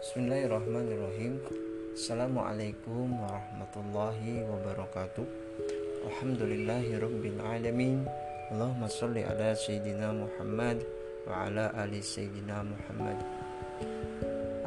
Bismillahirrahmanirrahim. 0.00 1.44
Assalamualaikum 1.92 3.20
warahmatullahi 3.20 4.40
wabarakatuh. 4.48 5.28
Alhamdulillahirabbil 6.08 7.36
alamin. 7.44 8.08
Allahumma 8.48 8.88
salli 8.88 9.28
ala 9.28 9.52
sayyidina 9.52 10.16
Muhammad 10.16 10.80
wa 11.28 11.44
ala 11.44 11.68
ali 11.76 12.00
sayyidina 12.00 12.64
Muhammad. 12.64 13.20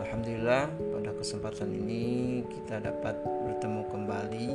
Alhamdulillah 0.05 0.69
pada 0.69 1.11
kesempatan 1.17 1.81
ini 1.81 2.45
kita 2.53 2.85
dapat 2.85 3.17
bertemu 3.17 3.89
kembali 3.89 4.49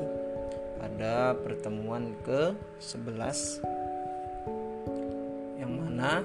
pada 0.78 1.34
pertemuan 1.42 2.14
ke-11 2.22 3.66
yang 5.58 5.74
mana 5.74 6.22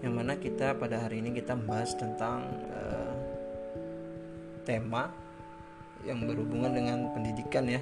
yang 0.00 0.14
mana 0.14 0.38
kita 0.38 0.78
pada 0.78 0.96
hari 0.96 1.20
ini 1.20 1.34
kita 1.42 1.52
membahas 1.52 1.92
tentang 1.98 2.69
tema 4.64 5.10
yang 6.04 6.24
berhubungan 6.24 6.72
dengan 6.72 6.98
pendidikan 7.12 7.64
ya. 7.68 7.80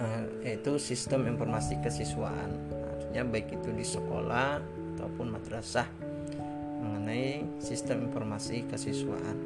Uh, 0.00 0.24
yaitu 0.46 0.76
sistem 0.80 1.28
informasi 1.28 1.78
kesiswaan. 1.84 2.56
Artinya 2.96 3.22
baik 3.28 3.52
itu 3.60 3.70
di 3.72 3.84
sekolah 3.84 4.60
ataupun 4.96 5.26
madrasah 5.32 5.86
mengenai 6.82 7.44
sistem 7.60 8.08
informasi 8.08 8.66
kesiswaan. 8.66 9.38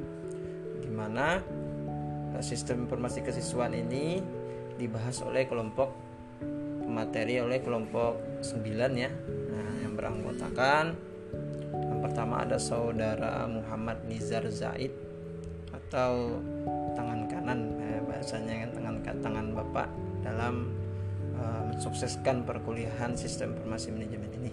Di 0.81 0.91
mana 0.91 1.43
uh, 2.35 2.43
sistem 2.43 2.87
informasi 2.87 3.27
kesiswaan 3.27 3.75
ini 3.75 4.23
dibahas 4.77 5.25
oleh 5.25 5.49
kelompok 5.49 5.91
materi 6.87 7.43
oleh 7.43 7.61
kelompok 7.61 8.41
9 8.41 8.63
ya 8.95 9.11
beranggotakan 9.97 10.85
yang 10.93 10.95
pertama 12.17 12.49
ada 12.49 12.57
saudara 12.57 13.45
Muhammad 13.45 14.01
Nizar 14.09 14.41
Zaid 14.49 14.89
atau 15.69 16.41
tangan 16.97 17.29
kanan 17.29 17.77
eh, 17.77 18.01
bahasanya 18.09 18.65
kan 18.65 18.71
tangan 18.73 18.97
tangan 19.21 19.47
bapak 19.53 19.89
dalam 20.25 20.73
uh, 21.37 21.69
mensukseskan 21.69 22.49
perkuliahan 22.49 23.13
sistem 23.21 23.53
informasi 23.53 23.93
manajemen 23.93 24.33
ini. 24.33 24.49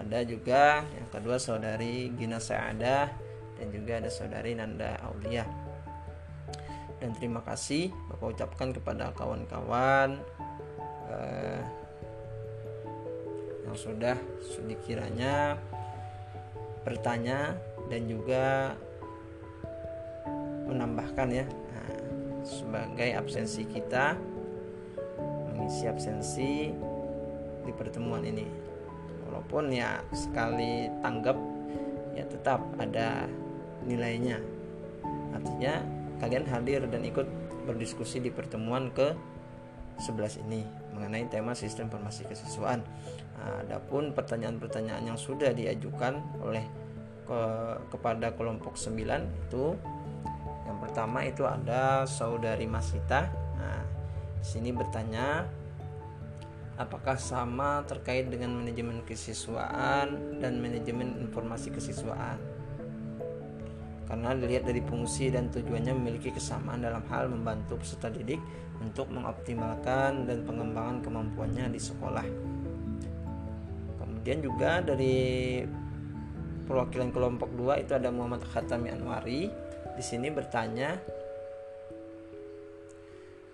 Ada 0.00 0.24
juga 0.24 0.80
yang 0.96 1.04
kedua 1.12 1.36
saudari 1.36 2.08
Gina 2.16 2.40
Saadah 2.40 3.12
dan 3.60 3.66
juga 3.68 4.00
ada 4.00 4.08
saudari 4.08 4.56
Nanda 4.56 4.96
Aulia. 5.04 5.44
Dan 7.04 7.12
terima 7.20 7.44
kasih 7.44 7.92
Bapak 8.08 8.32
ucapkan 8.32 8.72
kepada 8.72 9.12
kawan-kawan 9.12 10.24
uh, 11.12 11.60
yang 13.68 13.76
sudah 13.76 14.16
sedikiranya 14.40 15.60
bertanya 16.86 17.58
dan 17.90 18.06
juga 18.06 18.78
menambahkan 20.70 21.28
ya 21.34 21.46
nah, 21.46 21.90
sebagai 22.46 23.10
absensi 23.18 23.66
kita 23.66 24.14
mengisi 25.50 25.90
absensi 25.90 26.70
di 27.66 27.72
pertemuan 27.74 28.22
ini 28.22 28.46
walaupun 29.26 29.74
ya 29.74 29.98
sekali 30.14 30.86
tanggap 31.02 31.34
ya 32.14 32.22
tetap 32.30 32.62
ada 32.78 33.26
nilainya 33.82 34.38
artinya 35.34 35.82
kalian 36.22 36.46
hadir 36.46 36.86
dan 36.86 37.02
ikut 37.02 37.26
berdiskusi 37.66 38.22
di 38.22 38.30
pertemuan 38.30 38.94
ke 38.94 39.12
11 39.98 40.46
ini 40.46 40.62
mengenai 40.92 41.28
tema 41.28 41.52
sistem 41.56 41.88
informasi 41.88 42.28
kesiswaan. 42.28 42.84
Nah, 43.36 43.62
adapun 43.62 44.16
pertanyaan-pertanyaan 44.16 45.12
yang 45.12 45.18
sudah 45.20 45.52
diajukan 45.52 46.18
oleh 46.40 46.64
ke, 47.28 47.40
kepada 47.92 48.32
kelompok 48.32 48.78
9 48.80 48.96
itu 49.46 49.76
yang 50.66 50.78
pertama 50.82 51.22
itu 51.22 51.46
ada 51.46 52.08
saudari 52.08 52.66
Masita. 52.66 53.30
Nah, 53.60 53.82
sini 54.42 54.74
bertanya 54.74 55.46
apakah 56.76 57.16
sama 57.16 57.84
terkait 57.88 58.28
dengan 58.28 58.52
manajemen 58.52 59.00
kesiswaan 59.04 60.40
dan 60.40 60.60
manajemen 60.60 61.16
informasi 61.24 61.72
kesiswaan 61.72 62.36
karena 64.06 64.38
dilihat 64.38 64.70
dari 64.70 64.78
fungsi 64.86 65.34
dan 65.34 65.50
tujuannya 65.50 65.90
memiliki 65.98 66.30
kesamaan 66.30 66.78
dalam 66.78 67.02
hal 67.10 67.26
membantu 67.26 67.74
peserta 67.82 68.06
didik 68.06 68.38
untuk 68.78 69.10
mengoptimalkan 69.10 70.30
dan 70.30 70.46
pengembangan 70.46 71.02
kemampuannya 71.02 71.74
di 71.74 71.80
sekolah. 71.82 72.55
Kemudian 74.26 74.42
juga 74.42 74.82
dari 74.82 75.62
perwakilan 76.66 77.14
kelompok 77.14 77.46
2 77.54 77.86
itu 77.86 77.94
ada 77.94 78.10
Muhammad 78.10 78.42
Khatami 78.42 78.90
Anwari. 78.90 79.46
Di 79.94 80.02
sini 80.02 80.34
bertanya 80.34 80.98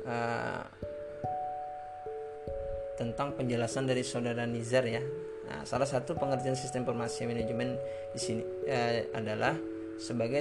uh, 0.09 0.65
tentang 2.97 3.37
penjelasan 3.37 3.85
dari 3.85 4.01
saudara 4.01 4.49
Nizar 4.49 4.89
ya. 4.89 5.05
Nah, 5.45 5.61
salah 5.69 5.85
satu 5.85 6.17
pengertian 6.17 6.57
sistem 6.57 6.89
informasi 6.89 7.29
manajemen 7.29 7.77
di 8.17 8.21
sini 8.25 8.41
uh, 8.65 9.13
adalah 9.13 9.53
sebagai 10.01 10.41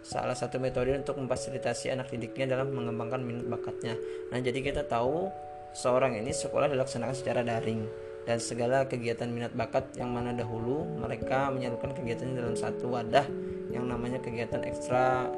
salah 0.00 0.32
satu 0.32 0.56
metode 0.56 0.96
untuk 0.96 1.20
memfasilitasi 1.20 1.92
anak 1.92 2.08
didiknya 2.08 2.56
dalam 2.56 2.72
mengembangkan 2.72 3.20
minat 3.20 3.44
bakatnya. 3.44 3.92
Nah, 4.32 4.40
jadi 4.40 4.56
kita 4.56 4.88
tahu 4.88 5.28
seorang 5.76 6.16
ini 6.16 6.32
sekolah 6.32 6.72
dilaksanakan 6.72 7.12
secara 7.12 7.44
daring 7.44 8.05
dan 8.26 8.42
segala 8.42 8.90
kegiatan 8.90 9.30
minat 9.30 9.54
bakat 9.54 9.94
yang 9.94 10.10
mana 10.10 10.34
dahulu 10.34 10.82
mereka 10.98 11.48
menyalurkan 11.54 11.94
kegiatannya 11.94 12.34
dalam 12.42 12.56
satu 12.58 12.90
wadah 12.90 13.26
yang 13.70 13.86
namanya 13.86 14.18
kegiatan 14.18 14.66
ekstra 14.66 15.30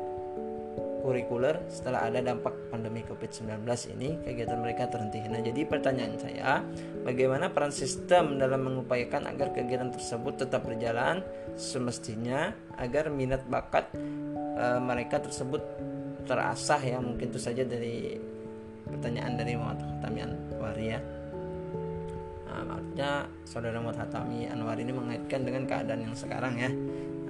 kurikuler 1.09 1.62
setelah 1.71 2.10
ada 2.10 2.21
dampak 2.21 2.53
pandemi 2.69 3.06
Covid-19 3.06 3.65
ini 3.97 4.19
kegiatan 4.26 4.59
mereka 4.59 4.91
terhenti. 4.91 5.22
Nah, 5.25 5.41
jadi 5.41 5.65
pertanyaan 5.65 6.19
saya, 6.19 6.60
bagaimana 7.06 7.54
peran 7.54 7.71
sistem 7.71 8.37
dalam 8.37 8.66
mengupayakan 8.66 9.31
agar 9.31 9.55
kegiatan 9.55 9.94
tersebut 9.94 10.44
tetap 10.44 10.66
berjalan 10.66 11.22
semestinya 11.55 12.53
agar 12.76 13.09
minat 13.09 13.47
bakat 13.47 13.88
e, 14.59 14.65
mereka 14.82 15.22
tersebut 15.22 15.62
terasah 16.28 16.82
ya 16.82 16.99
mungkin 17.00 17.32
itu 17.32 17.41
saja 17.41 17.65
dari 17.65 18.19
pertanyaan 18.84 19.32
dari 19.38 19.56
Muhammad 19.56 19.81
Hatami 19.81 20.20
Anwari 20.28 20.87
ya. 20.93 21.00
Artinya 22.66 23.30
saudara 23.46 23.78
Muhammad 23.78 24.08
Hatami 24.08 24.50
Anwari 24.50 24.82
ini 24.82 24.94
mengaitkan 24.94 25.46
dengan 25.46 25.69
keadaan 25.69 26.00
yang 26.02 26.16
sekarang 26.19 26.58
ya. 26.58 26.70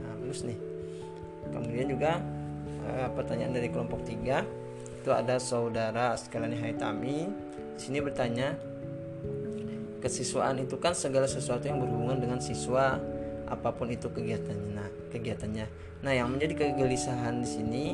Nah, 0.01 0.15
bagus 0.23 0.47
nih. 0.49 0.59
Kemudian 1.53 1.87
juga 1.89 2.23
uh, 2.89 3.09
pertanyaan 3.13 3.53
dari 3.53 3.69
kelompok 3.69 4.05
3 4.05 4.69
itu 4.99 5.11
ada 5.15 5.41
saudara 5.41 6.13
sekalian 6.19 6.59
Haitami 6.59 7.31
di 7.79 7.81
sini 7.81 8.03
bertanya 8.03 8.59
kesiswaan 9.99 10.63
itu 10.63 10.79
kan 10.79 10.95
segala 10.95 11.27
sesuatu 11.27 11.67
yang 11.67 11.83
berhubungan 11.83 12.19
dengan 12.23 12.39
siswa 12.43 12.99
apa 13.49 13.71
pun 13.73 13.91
itu 13.91 14.11
kegiatannya 14.11 14.71
nah 14.75 14.89
kegiatannya 15.11 15.67
nah 16.03 16.13
yang 16.15 16.31
menjadi 16.31 16.69
kegelisahan 16.69 17.43
di 17.43 17.49
sini 17.49 17.85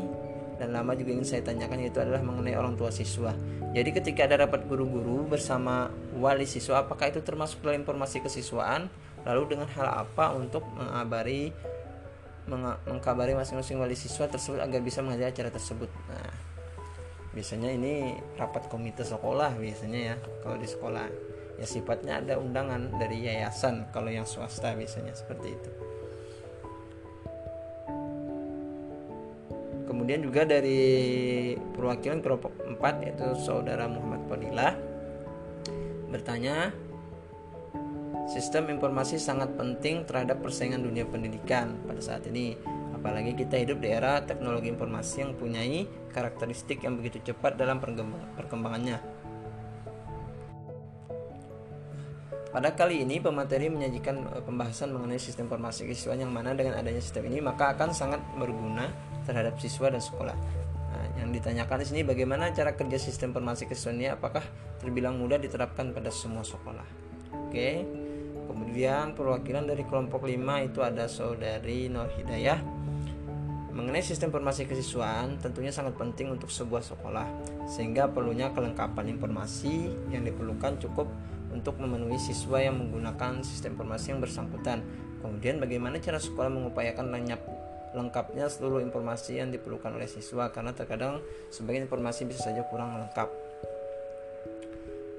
dan 0.57 0.75
lama 0.75 0.95
juga 0.95 1.15
ingin 1.15 1.27
saya 1.27 1.43
tanyakan 1.43 1.87
itu 1.87 1.99
adalah 1.99 2.23
mengenai 2.23 2.55
orang 2.55 2.79
tua 2.79 2.95
siswa. 2.95 3.35
Jadi 3.75 3.91
ketika 3.91 4.31
ada 4.31 4.47
rapat 4.47 4.67
guru-guru 4.71 5.27
bersama 5.27 5.91
wali 6.15 6.47
siswa, 6.47 6.87
apakah 6.87 7.11
itu 7.11 7.21
termasuk 7.27 7.61
dalam 7.63 7.83
informasi 7.83 8.23
kesiswaan? 8.23 8.87
Lalu 9.27 9.57
dengan 9.57 9.67
hal 9.73 9.89
apa 10.07 10.37
untuk 10.37 10.63
mengabari 10.77 11.51
mengkabari 12.85 13.33
masing-masing 13.33 13.81
wali 13.81 13.97
siswa 13.97 14.29
tersebut 14.29 14.61
agar 14.61 14.81
bisa 14.85 15.01
menghadiri 15.01 15.33
acara 15.33 15.49
tersebut. 15.49 15.89
Nah, 16.13 16.33
biasanya 17.33 17.73
ini 17.73 18.15
rapat 18.37 18.69
komite 18.71 19.03
sekolah 19.03 19.59
biasanya 19.59 20.01
ya 20.13 20.15
kalau 20.45 20.61
di 20.61 20.69
sekolah 20.71 21.07
ya 21.59 21.67
sifatnya 21.67 22.23
ada 22.23 22.39
undangan 22.39 22.95
dari 23.01 23.27
yayasan 23.27 23.91
kalau 23.91 24.13
yang 24.13 24.29
swasta 24.29 24.77
biasanya 24.77 25.17
seperti 25.17 25.57
itu. 25.57 25.71
Kemudian 30.05 30.21
juga 30.21 30.45
dari 30.45 30.85
perwakilan 31.57 32.21
kelompok 32.21 32.53
4 32.77 33.09
yaitu 33.09 33.25
saudara 33.41 33.89
Muhammad 33.89 34.21
Fadilah 34.29 34.77
bertanya 36.13 36.77
Sistem 38.29 38.69
informasi 38.69 39.17
sangat 39.17 39.57
penting 39.57 40.05
terhadap 40.05 40.45
persaingan 40.45 40.85
dunia 40.85 41.09
pendidikan 41.09 41.81
pada 41.89 42.05
saat 42.05 42.29
ini. 42.29 42.53
Apalagi 42.93 43.33
kita 43.33 43.57
hidup 43.57 43.81
di 43.81 43.97
era 43.97 44.21
teknologi 44.21 44.69
informasi 44.69 45.25
yang 45.25 45.33
punyai 45.41 45.89
karakteristik 46.13 46.85
yang 46.85 47.01
begitu 47.01 47.33
cepat 47.33 47.57
dalam 47.57 47.81
perkembangannya. 48.37 49.01
Pada 52.53 52.77
kali 52.77 53.09
ini 53.09 53.25
pemateri 53.25 53.73
menyajikan 53.73 54.21
eh, 54.37 54.45
pembahasan 54.45 54.93
mengenai 54.93 55.17
sistem 55.17 55.49
informasi 55.49 55.89
siswa 55.97 56.13
yang 56.13 56.29
mana 56.29 56.53
dengan 56.53 56.77
adanya 56.77 57.01
sistem 57.01 57.33
ini 57.33 57.41
maka 57.41 57.73
akan 57.73 57.97
sangat 57.97 58.21
berguna 58.37 59.14
terhadap 59.25 59.59
siswa 59.59 59.91
dan 59.91 60.01
sekolah. 60.01 60.37
Nah, 60.95 61.07
yang 61.19 61.35
ditanyakan 61.35 61.83
di 61.83 61.87
sini 61.91 62.01
bagaimana 62.07 62.55
cara 62.55 62.79
kerja 62.79 62.97
sistem 63.01 63.35
informasi 63.35 63.67
ini 63.91 64.13
apakah 64.13 64.45
terbilang 64.79 65.19
mudah 65.19 65.41
diterapkan 65.41 65.91
pada 65.91 66.13
semua 66.15 66.47
sekolah. 66.47 66.87
Oke. 67.49 67.83
Kemudian 68.45 69.17
perwakilan 69.19 69.67
dari 69.67 69.83
kelompok 69.83 70.29
5 70.29 70.69
itu 70.69 70.79
ada 70.85 71.11
saudari 71.11 71.91
Nur 71.91 72.07
Hidayah. 72.13 72.61
Mengenai 73.75 74.07
sistem 74.07 74.31
informasi 74.31 74.71
kesiswaan, 74.71 75.43
tentunya 75.43 75.75
sangat 75.75 75.99
penting 75.99 76.31
untuk 76.31 76.47
sebuah 76.47 76.79
sekolah, 76.79 77.27
sehingga 77.67 78.07
perlunya 78.07 78.55
kelengkapan 78.55 79.19
informasi 79.19 79.91
yang 80.15 80.23
diperlukan 80.23 80.79
cukup 80.79 81.11
untuk 81.51 81.83
memenuhi 81.83 82.15
siswa 82.15 82.63
yang 82.63 82.79
menggunakan 82.79 83.43
sistem 83.43 83.75
informasi 83.75 84.15
yang 84.15 84.23
bersangkutan. 84.23 84.79
Kemudian 85.19 85.59
bagaimana 85.59 85.99
cara 85.99 86.23
sekolah 86.23 86.55
mengupayakan 86.55 87.11
lenyap 87.11 87.43
lengkapnya 87.95 88.51
seluruh 88.51 88.83
informasi 88.83 89.39
yang 89.39 89.55
diperlukan 89.55 89.95
oleh 89.95 90.11
siswa 90.11 90.51
karena 90.51 90.75
terkadang 90.75 91.23
sebagian 91.49 91.87
informasi 91.87 92.27
bisa 92.27 92.51
saja 92.51 92.67
kurang 92.67 92.99
lengkap. 92.99 93.31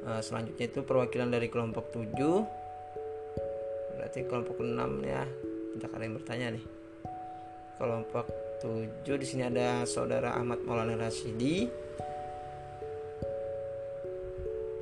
Eh, 0.06 0.22
selanjutnya 0.22 0.66
itu 0.70 0.86
perwakilan 0.86 1.34
dari 1.34 1.50
kelompok 1.50 1.90
7 1.90 2.66
berarti 3.96 4.20
kelompok 4.28 4.62
6 4.62 5.02
ya. 5.02 5.24
Tidak 5.76 5.92
ada 5.92 6.06
bertanya 6.08 6.48
nih. 6.54 6.66
Kelompok 7.80 8.26
7 8.62 9.02
di 9.18 9.26
sini 9.26 9.44
ada 9.48 9.82
saudara 9.90 10.38
Ahmad 10.38 10.62
Maulana 10.62 10.94
Rasidi. 11.00 11.68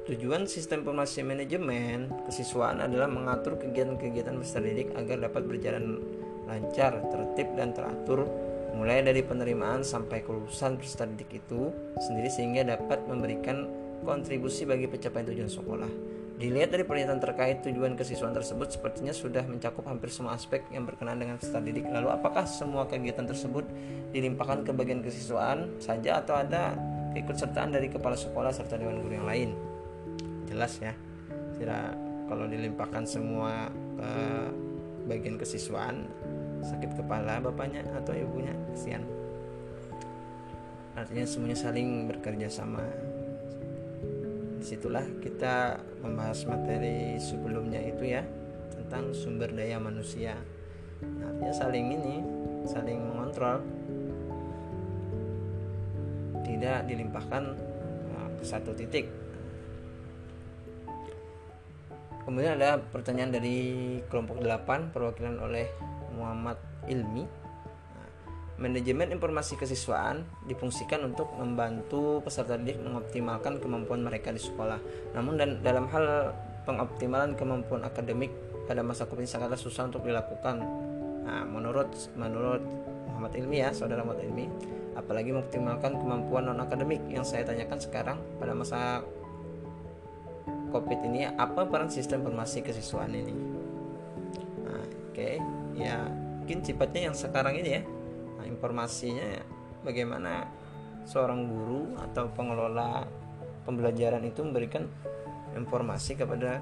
Tujuan 0.03 0.43
sistem 0.51 0.83
informasi 0.83 1.23
manajemen 1.23 2.11
kesiswaan 2.27 2.83
adalah 2.83 3.07
mengatur 3.07 3.55
kegiatan-kegiatan 3.55 4.35
peserta 4.35 4.59
didik 4.59 4.91
agar 4.99 5.31
dapat 5.31 5.47
berjalan 5.47 6.03
lancar, 6.47 6.99
tertib 7.11 7.55
dan 7.55 7.71
teratur 7.71 8.27
mulai 8.73 9.05
dari 9.05 9.21
penerimaan 9.21 9.85
sampai 9.85 10.25
kelulusan 10.25 10.81
peserta 10.81 11.05
didik 11.05 11.45
itu 11.45 11.69
sendiri 12.01 12.29
sehingga 12.33 12.65
dapat 12.65 13.05
memberikan 13.05 13.69
kontribusi 14.01 14.65
bagi 14.65 14.89
pencapaian 14.89 15.29
tujuan 15.29 15.49
sekolah. 15.49 15.91
Dilihat 16.33 16.73
dari 16.73 16.81
pernyataan 16.81 17.21
terkait 17.21 17.61
tujuan 17.61 17.93
kesiswaan 17.93 18.33
tersebut 18.33 18.73
sepertinya 18.73 19.13
sudah 19.13 19.45
mencakup 19.45 19.85
hampir 19.85 20.09
semua 20.09 20.33
aspek 20.33 20.65
yang 20.73 20.83
berkenaan 20.83 21.21
dengan 21.21 21.37
peserta 21.37 21.61
didik. 21.61 21.85
Lalu 21.85 22.09
apakah 22.09 22.49
semua 22.49 22.89
kegiatan 22.89 23.23
tersebut 23.29 23.63
dilimpahkan 24.11 24.65
ke 24.65 24.73
bagian 24.73 25.05
kesiswaan 25.05 25.77
saja 25.77 26.19
atau 26.25 26.33
ada 26.33 26.73
keikutsertaan 27.13 27.77
dari 27.77 27.87
kepala 27.87 28.17
sekolah 28.17 28.49
serta 28.49 28.81
dewan 28.81 29.05
guru 29.05 29.21
yang 29.21 29.29
lain? 29.29 29.49
Jelas 30.49 30.81
ya. 30.81 30.97
Tidak 31.61 31.85
kalau 32.25 32.49
dilimpahkan 32.49 33.05
semua 33.05 33.69
ke 33.95 34.11
bagian 35.05 35.37
kesiswaan 35.37 36.09
sakit 36.63 36.95
kepala 36.97 37.43
bapaknya 37.43 37.83
atau 37.93 38.15
ibunya 38.15 38.55
kesian. 38.71 39.03
Artinya 40.93 41.25
semuanya 41.27 41.57
saling 41.57 42.07
bekerja 42.07 42.47
sama. 42.47 42.85
Di 44.61 44.65
situlah 44.65 45.03
kita 45.19 45.81
membahas 45.99 46.45
materi 46.47 47.19
sebelumnya 47.19 47.81
itu 47.83 48.13
ya 48.13 48.23
tentang 48.71 49.11
sumber 49.11 49.51
daya 49.51 49.81
manusia. 49.81 50.37
Artinya 51.03 51.53
saling 51.53 51.85
ini 51.99 52.15
saling 52.69 52.99
mengontrol. 53.01 53.59
Tidak 56.43 56.85
dilimpahkan 56.85 57.43
eh, 58.13 58.29
ke 58.37 58.43
satu 58.45 58.71
titik. 58.77 59.09
Kemudian 62.23 62.55
ada 62.55 62.79
pertanyaan 62.79 63.35
dari 63.35 63.57
kelompok 64.07 64.39
8 64.39 64.95
perwakilan 64.95 65.43
oleh 65.43 65.67
Muhammad 66.13 66.57
Ilmi 66.87 67.43
Manajemen 68.53 69.09
informasi 69.09 69.57
kesiswaan 69.57 70.29
difungsikan 70.45 71.01
untuk 71.01 71.33
membantu 71.33 72.21
peserta 72.21 72.53
didik 72.53 72.77
mengoptimalkan 72.85 73.57
kemampuan 73.57 74.05
mereka 74.05 74.29
di 74.29 74.37
sekolah. 74.37 74.77
Namun 75.17 75.41
dan 75.41 75.49
dalam 75.65 75.89
hal 75.89 76.37
pengoptimalan 76.69 77.33
kemampuan 77.33 77.81
akademik 77.81 78.29
pada 78.69 78.85
masa 78.85 79.09
COVID 79.09 79.25
sangatlah 79.25 79.57
susah 79.57 79.89
untuk 79.89 80.05
dilakukan. 80.05 80.61
Nah, 81.25 81.43
menurut 81.49 81.89
menurut 82.13 82.61
Muhammad 83.09 83.33
Ilmi 83.41 83.57
ya, 83.57 83.73
saudara 83.73 84.05
Muhammad 84.05 84.29
Ilmi, 84.29 84.45
apalagi 84.93 85.33
mengoptimalkan 85.33 85.97
kemampuan 85.97 86.45
non 86.45 86.61
akademik 86.61 87.01
yang 87.09 87.25
saya 87.25 87.41
tanyakan 87.49 87.81
sekarang 87.81 88.17
pada 88.37 88.53
masa 88.53 89.01
COVID 90.69 90.99
ini 91.09 91.25
apa 91.25 91.65
peran 91.65 91.89
sistem 91.89 92.21
informasi 92.21 92.61
kesiswaan 92.61 93.17
ini? 93.17 93.33
Nah, 94.61 94.77
Oke, 95.09 95.11
okay. 95.11 95.35
Ya 95.77 96.07
mungkin 96.43 96.59
sifatnya 96.59 97.11
yang 97.11 97.15
sekarang 97.15 97.55
ini 97.59 97.69
ya. 97.79 97.83
Informasinya 98.43 99.41
bagaimana 99.81 100.47
seorang 101.03 101.47
guru 101.47 101.95
atau 101.99 102.31
pengelola 102.31 103.07
pembelajaran 103.63 104.23
itu 104.23 104.43
memberikan 104.43 104.87
informasi 105.55 106.19
kepada 106.19 106.59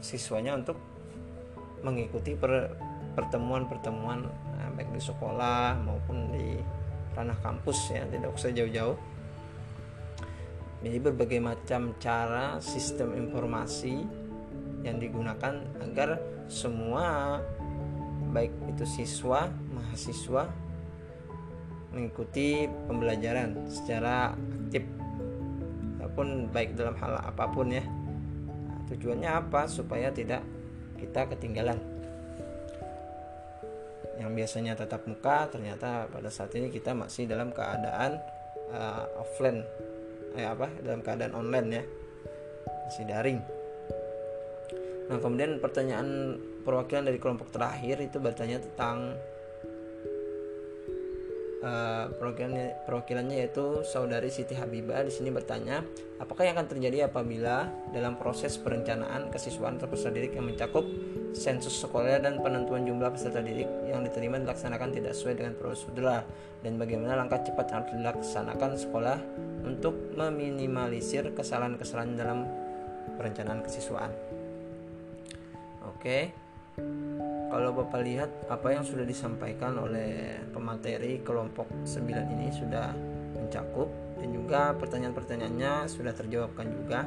siswanya 0.00 0.56
untuk 0.56 0.76
mengikuti 1.84 2.32
pertemuan-pertemuan 3.14 4.24
nah, 4.28 4.70
baik 4.72 4.88
di 4.92 5.00
sekolah 5.00 5.76
maupun 5.84 6.32
di 6.32 6.60
ranah 7.14 7.36
kampus 7.40 7.94
ya 7.94 8.02
tidak 8.08 8.32
usah 8.32 8.50
jauh-jauh. 8.50 8.96
Jadi 10.84 10.98
berbagai 11.00 11.40
macam 11.40 11.96
cara 11.96 12.60
sistem 12.60 13.16
informasi 13.16 14.04
yang 14.84 15.00
digunakan 15.00 15.64
agar 15.80 16.20
semua 16.44 17.40
baik 18.34 18.50
itu 18.74 18.82
siswa 18.82 19.46
mahasiswa 19.70 20.50
mengikuti 21.94 22.66
pembelajaran 22.90 23.54
secara 23.70 24.34
aktif. 24.34 24.82
Ataupun 26.02 26.50
baik 26.50 26.74
dalam 26.74 26.98
hal 26.98 27.22
apa 27.22 27.46
pun 27.48 27.70
ya. 27.70 27.86
Nah, 27.86 28.82
tujuannya 28.90 29.30
apa? 29.30 29.70
Supaya 29.70 30.10
tidak 30.10 30.42
kita 30.98 31.30
ketinggalan. 31.30 31.78
Yang 34.18 34.30
biasanya 34.34 34.72
tatap 34.74 35.06
muka 35.06 35.46
ternyata 35.48 36.10
pada 36.10 36.28
saat 36.28 36.50
ini 36.58 36.68
kita 36.70 36.90
masih 36.92 37.30
dalam 37.30 37.54
keadaan 37.54 38.18
uh, 38.74 39.22
offline. 39.22 39.62
Eh 40.34 40.42
apa? 40.42 40.66
Dalam 40.82 41.00
keadaan 41.00 41.34
online 41.38 41.68
ya. 41.70 41.82
Masih 42.90 43.04
daring. 43.06 43.38
Nah 45.08 45.18
kemudian 45.22 45.62
pertanyaan 45.62 46.38
perwakilan 46.64 47.06
dari 47.06 47.20
kelompok 47.20 47.52
terakhir 47.52 48.00
itu 48.00 48.16
bertanya 48.18 48.58
tentang 48.58 49.14
uh, 51.64 52.06
perwakilannya, 52.12 52.84
perwakilannya 52.84 53.36
yaitu 53.40 53.82
saudari 53.84 54.28
Siti 54.28 54.52
Habibah 54.56 55.00
di 55.02 55.12
sini 55.12 55.32
bertanya, 55.32 55.80
apakah 56.20 56.44
yang 56.44 56.60
akan 56.60 56.68
terjadi 56.68 57.08
apabila 57.08 57.72
dalam 57.90 58.20
proses 58.20 58.60
perencanaan 58.60 59.32
kesiswaan 59.32 59.80
peserta 59.80 60.12
didik 60.12 60.36
yang 60.36 60.46
mencakup 60.48 60.84
sensus 61.34 61.74
sekolah 61.82 62.22
dan 62.22 62.38
penentuan 62.38 62.86
jumlah 62.86 63.10
peserta 63.10 63.42
didik 63.42 63.66
yang 63.88 64.06
diterima 64.06 64.38
dilaksanakan 64.38 64.94
tidak 64.94 65.12
sesuai 65.16 65.34
dengan 65.40 65.52
prosedur 65.58 66.06
dan 66.62 66.72
bagaimana 66.78 67.18
langkah 67.18 67.42
cepat 67.42 67.66
yang 67.72 67.82
dilaksanakan 67.90 68.70
sekolah 68.78 69.18
untuk 69.66 70.14
meminimalisir 70.14 71.32
kesalahan-kesalahan 71.34 72.14
dalam 72.14 72.38
perencanaan 73.16 73.64
kesiswaan. 73.64 74.12
Oke. 75.84 76.43
Kalau 77.54 77.70
Bapak 77.70 78.02
lihat 78.02 78.30
apa 78.50 78.74
yang 78.74 78.82
sudah 78.82 79.06
disampaikan 79.06 79.78
oleh 79.78 80.42
pemateri 80.50 81.22
kelompok 81.22 81.70
9 81.86 82.34
ini 82.34 82.50
sudah 82.50 82.90
mencakup 83.38 83.86
dan 84.18 84.34
juga 84.34 84.74
pertanyaan-pertanyaannya 84.74 85.86
sudah 85.86 86.10
terjawabkan 86.18 86.66
juga. 86.74 87.06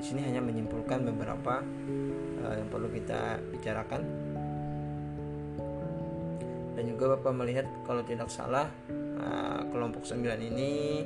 Di 0.00 0.04
sini 0.08 0.24
hanya 0.24 0.40
menyimpulkan 0.40 1.04
beberapa 1.04 1.60
uh, 2.40 2.54
yang 2.56 2.72
perlu 2.72 2.88
kita 2.88 3.36
bicarakan. 3.52 4.00
Dan 6.72 6.84
juga 6.88 7.20
Bapak 7.20 7.36
melihat 7.36 7.68
kalau 7.84 8.00
tidak 8.00 8.32
salah 8.32 8.72
uh, 9.20 9.60
kelompok 9.68 10.08
9 10.08 10.24
ini 10.40 11.04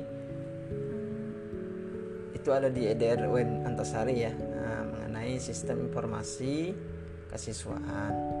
itu 2.31 2.49
ada 2.55 2.71
di 2.71 2.87
EDR 2.87 3.27
Wen 3.27 3.67
Antasari 3.67 4.23
ya 4.23 4.31
nah, 4.31 4.87
mengenai 4.87 5.35
sistem 5.35 5.91
informasi 5.91 6.71
kesiswaan. 7.31 8.37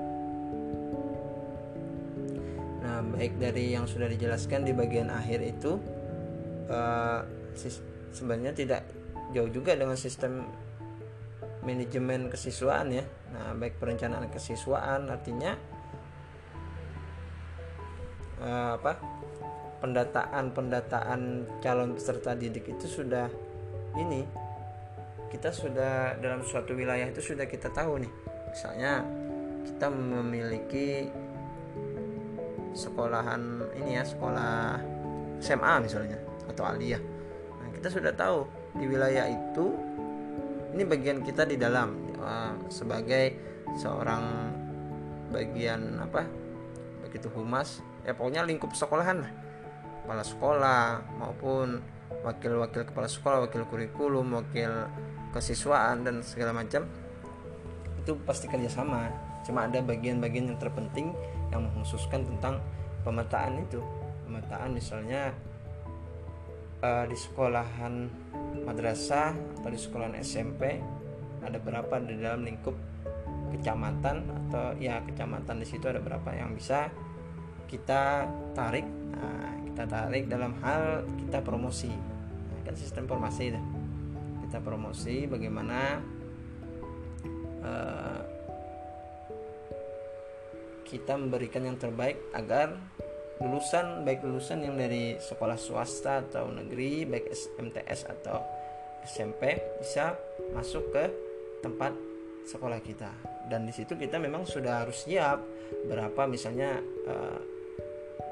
baik 3.17 3.41
dari 3.41 3.73
yang 3.73 3.89
sudah 3.89 4.05
dijelaskan 4.05 4.61
di 4.61 4.77
bagian 4.77 5.09
akhir 5.09 5.41
itu 5.41 5.81
uh, 6.69 7.25
sebenarnya 8.13 8.53
tidak 8.53 8.81
jauh 9.33 9.49
juga 9.49 9.73
dengan 9.73 9.97
sistem 9.97 10.45
manajemen 11.65 12.29
kesiswaan 12.29 12.93
ya. 12.93 13.03
Nah, 13.33 13.57
baik 13.57 13.81
perencanaan 13.81 14.29
kesiswaan 14.29 15.09
artinya 15.09 15.57
uh, 18.39 18.77
apa? 18.77 18.93
pendataan-pendataan 19.77 21.21
calon 21.61 21.93
peserta 21.93 22.33
didik 22.33 22.65
itu 22.65 22.89
sudah 22.89 23.29
ini 23.93 24.25
kita 25.29 25.53
sudah 25.53 26.17
dalam 26.17 26.41
suatu 26.41 26.73
wilayah 26.73 27.05
itu 27.05 27.21
sudah 27.21 27.45
kita 27.45 27.69
tahu 27.69 28.01
nih. 28.01 28.26
Misalnya 28.57 29.05
kita 29.69 29.85
memiliki 29.85 31.05
sekolahan 32.73 33.61
ini 33.77 34.01
ya 34.01 34.03
sekolah 34.03 34.81
SMA 35.37 35.85
misalnya 35.85 36.17
atau 36.49 36.65
aliyah. 36.65 36.97
Nah 37.61 37.69
kita 37.77 37.93
sudah 37.93 38.09
tahu 38.17 38.49
di 38.81 38.89
wilayah 38.89 39.29
itu 39.29 39.77
ini 40.73 40.81
bagian 40.89 41.21
kita 41.21 41.45
di 41.45 41.53
dalam. 41.53 42.09
Uh, 42.17 42.57
sebagai 42.73 43.37
seorang 43.77 44.25
bagian 45.29 46.01
apa? 46.01 46.25
Begitu 47.05 47.29
humas 47.37 47.85
ya 48.09 48.17
pokoknya 48.17 48.41
lingkup 48.41 48.73
sekolahan 48.73 49.21
lah. 49.21 49.31
Kepala 50.01 50.25
sekolah 50.25 50.81
maupun 51.21 51.77
wakil-wakil 52.25 52.89
kepala 52.89 53.05
sekolah 53.05 53.45
wakil 53.45 53.69
kurikulum 53.69 54.33
wakil 54.33 54.89
kesiswaan 55.29 56.01
dan 56.01 56.25
segala 56.25 56.57
macam 56.57 56.89
itu 58.07 58.15
pasti 58.23 58.47
kerjasama. 58.47 59.11
Cuma 59.43 59.67
ada 59.67 59.83
bagian-bagian 59.83 60.55
yang 60.55 60.55
terpenting 60.55 61.11
yang 61.51 61.67
mengkhususkan 61.67 62.23
tentang 62.23 62.63
pemetaan 63.03 63.59
itu. 63.59 63.83
Pemetaan 64.23 64.71
misalnya 64.71 65.35
uh, 66.79 67.03
di 67.03 67.19
sekolahan 67.19 68.07
madrasah 68.63 69.35
atau 69.59 69.67
di 69.67 69.75
sekolahan 69.75 70.15
SMP 70.23 70.79
ada 71.43 71.59
berapa 71.59 71.99
di 71.99 72.15
dalam 72.15 72.47
lingkup 72.47 72.75
kecamatan 73.51 74.23
atau 74.47 74.75
ya 74.79 75.03
kecamatan 75.03 75.59
di 75.59 75.67
situ 75.67 75.87
ada 75.91 75.99
berapa 75.99 76.31
yang 76.31 76.55
bisa 76.55 76.87
kita 77.67 78.23
tarik. 78.55 78.87
Nah, 78.87 79.51
kita 79.67 79.83
tarik 79.83 80.31
dalam 80.31 80.55
hal 80.63 81.03
kita 81.27 81.43
promosi. 81.43 81.91
Nah, 81.91 82.59
kan 82.63 82.75
sistem 82.79 83.03
formasi 83.03 83.51
itu. 83.51 83.61
Kita 84.47 84.63
promosi 84.63 85.27
bagaimana 85.27 85.99
uh, 87.67 88.19
kita 90.87 91.19
memberikan 91.19 91.67
yang 91.67 91.75
terbaik 91.75 92.15
agar 92.31 92.79
lulusan 93.37 94.01
baik 94.07 94.25
lulusan 94.25 94.65
yang 94.65 94.79
dari 94.79 95.19
sekolah 95.19 95.59
swasta 95.59 96.25
atau 96.25 96.49
negeri 96.49 97.05
baik 97.05 97.29
MTS 97.59 98.07
atau 98.07 98.41
SMP 99.05 99.59
bisa 99.77 100.17
masuk 100.55 100.89
ke 100.95 101.05
tempat 101.61 101.93
sekolah 102.47 102.79
kita. 102.79 103.11
Dan 103.51 103.67
di 103.67 103.75
situ 103.75 103.99
kita 103.99 104.17
memang 104.17 104.47
sudah 104.47 104.87
harus 104.87 105.03
siap 105.05 105.43
berapa 105.85 106.25
misalnya 106.25 106.79
uh, 107.07 107.39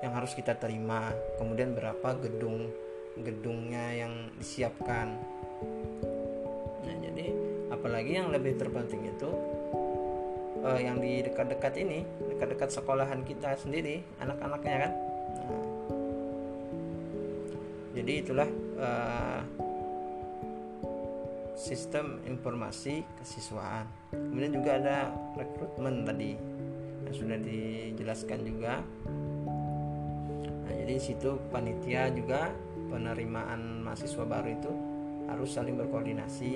yang 0.04 0.12
harus 0.16 0.36
kita 0.36 0.56
terima 0.56 1.12
kemudian 1.38 1.76
berapa 1.76 2.16
gedung 2.24 2.72
gedungnya 3.20 3.96
yang 3.96 4.14
disiapkan. 4.36 5.16
Nah 6.84 6.96
jadi 7.00 7.55
apalagi 7.86 8.18
yang 8.18 8.34
lebih 8.34 8.58
terpenting 8.58 9.14
itu 9.14 9.30
uh, 10.66 10.82
yang 10.82 10.98
di 10.98 11.22
dekat-dekat 11.22 11.86
ini 11.86 12.02
dekat-dekat 12.34 12.74
sekolahan 12.74 13.22
kita 13.22 13.54
sendiri 13.62 14.02
anak-anaknya 14.18 14.90
kan? 14.90 14.92
Nah, 15.38 15.66
jadi 17.94 18.26
itulah 18.26 18.50
uh, 18.82 19.46
sistem 21.54 22.26
informasi 22.26 23.06
kesiswaan. 23.22 23.86
Kemudian 24.10 24.58
juga 24.58 24.82
ada 24.82 24.98
rekrutmen 25.38 26.10
tadi 26.10 26.34
yang 27.06 27.14
sudah 27.14 27.38
dijelaskan 27.38 28.40
juga. 28.42 28.82
Nah, 30.66 30.74
jadi 30.74 30.98
situ 30.98 31.38
panitia 31.54 32.10
juga 32.10 32.50
penerimaan 32.90 33.86
mahasiswa 33.86 34.26
baru 34.26 34.50
itu 34.50 34.74
harus 35.26 35.50
saling 35.54 35.78
berkoordinasi 35.78 36.54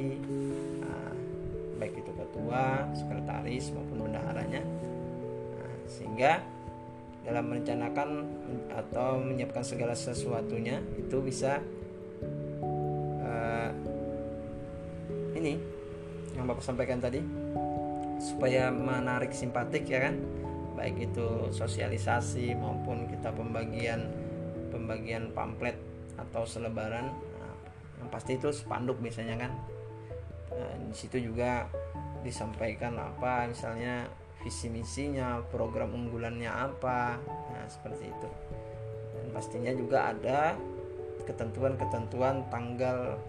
nah, 0.82 0.99
baik 1.80 2.04
itu 2.04 2.12
ketua, 2.12 2.84
sekretaris 2.92 3.72
maupun 3.72 4.12
bendaharanya. 4.12 4.62
Nah, 5.56 5.76
sehingga 5.88 6.44
dalam 7.24 7.48
merencanakan 7.48 8.10
atau 8.72 9.24
menyiapkan 9.24 9.64
segala 9.64 9.96
sesuatunya 9.96 10.84
itu 11.00 11.18
bisa 11.24 11.64
uh, 13.24 13.72
ini 15.36 15.56
yang 16.36 16.46
bapak 16.48 16.64
sampaikan 16.64 17.00
tadi 17.00 17.24
supaya 18.20 18.70
menarik 18.70 19.32
simpatik 19.32 19.88
ya 19.88 20.12
kan? 20.12 20.20
Baik 20.76 21.12
itu 21.12 21.52
sosialisasi 21.52 22.56
maupun 22.56 23.08
kita 23.12 23.36
pembagian 23.36 24.08
pembagian 24.72 25.32
pamflet 25.36 25.76
atau 26.16 26.48
selebaran 26.48 27.12
nah, 27.12 27.56
yang 28.00 28.10
pasti 28.12 28.40
itu 28.40 28.52
spanduk 28.52 29.00
biasanya 29.04 29.36
kan 29.36 29.52
nah, 30.60 30.76
di 30.84 30.96
situ 30.96 31.32
juga 31.32 31.72
disampaikan 32.20 33.00
apa 33.00 33.48
misalnya 33.48 34.12
visi 34.44 34.68
misinya 34.68 35.40
program 35.48 35.96
unggulannya 35.96 36.52
apa. 36.52 37.20
Nah 37.24 37.66
seperti 37.72 38.12
itu. 38.12 38.30
Dan 39.16 39.28
pastinya 39.32 39.72
juga 39.72 40.12
ada 40.12 40.56
ketentuan-ketentuan 41.24 42.48
tanggal 42.52 43.20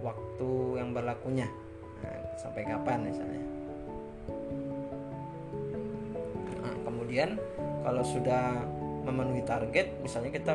waktu 0.00 0.50
yang 0.80 0.90
berlakunya. 0.96 1.46
Nah, 2.00 2.18
sampai 2.40 2.62
kapan 2.64 2.98
misalnya. 3.04 3.44
Nah, 6.62 6.74
kemudian 6.86 7.36
kalau 7.84 8.02
sudah 8.06 8.64
memenuhi 9.04 9.42
target 9.44 9.96
misalnya 10.04 10.30
kita 10.32 10.52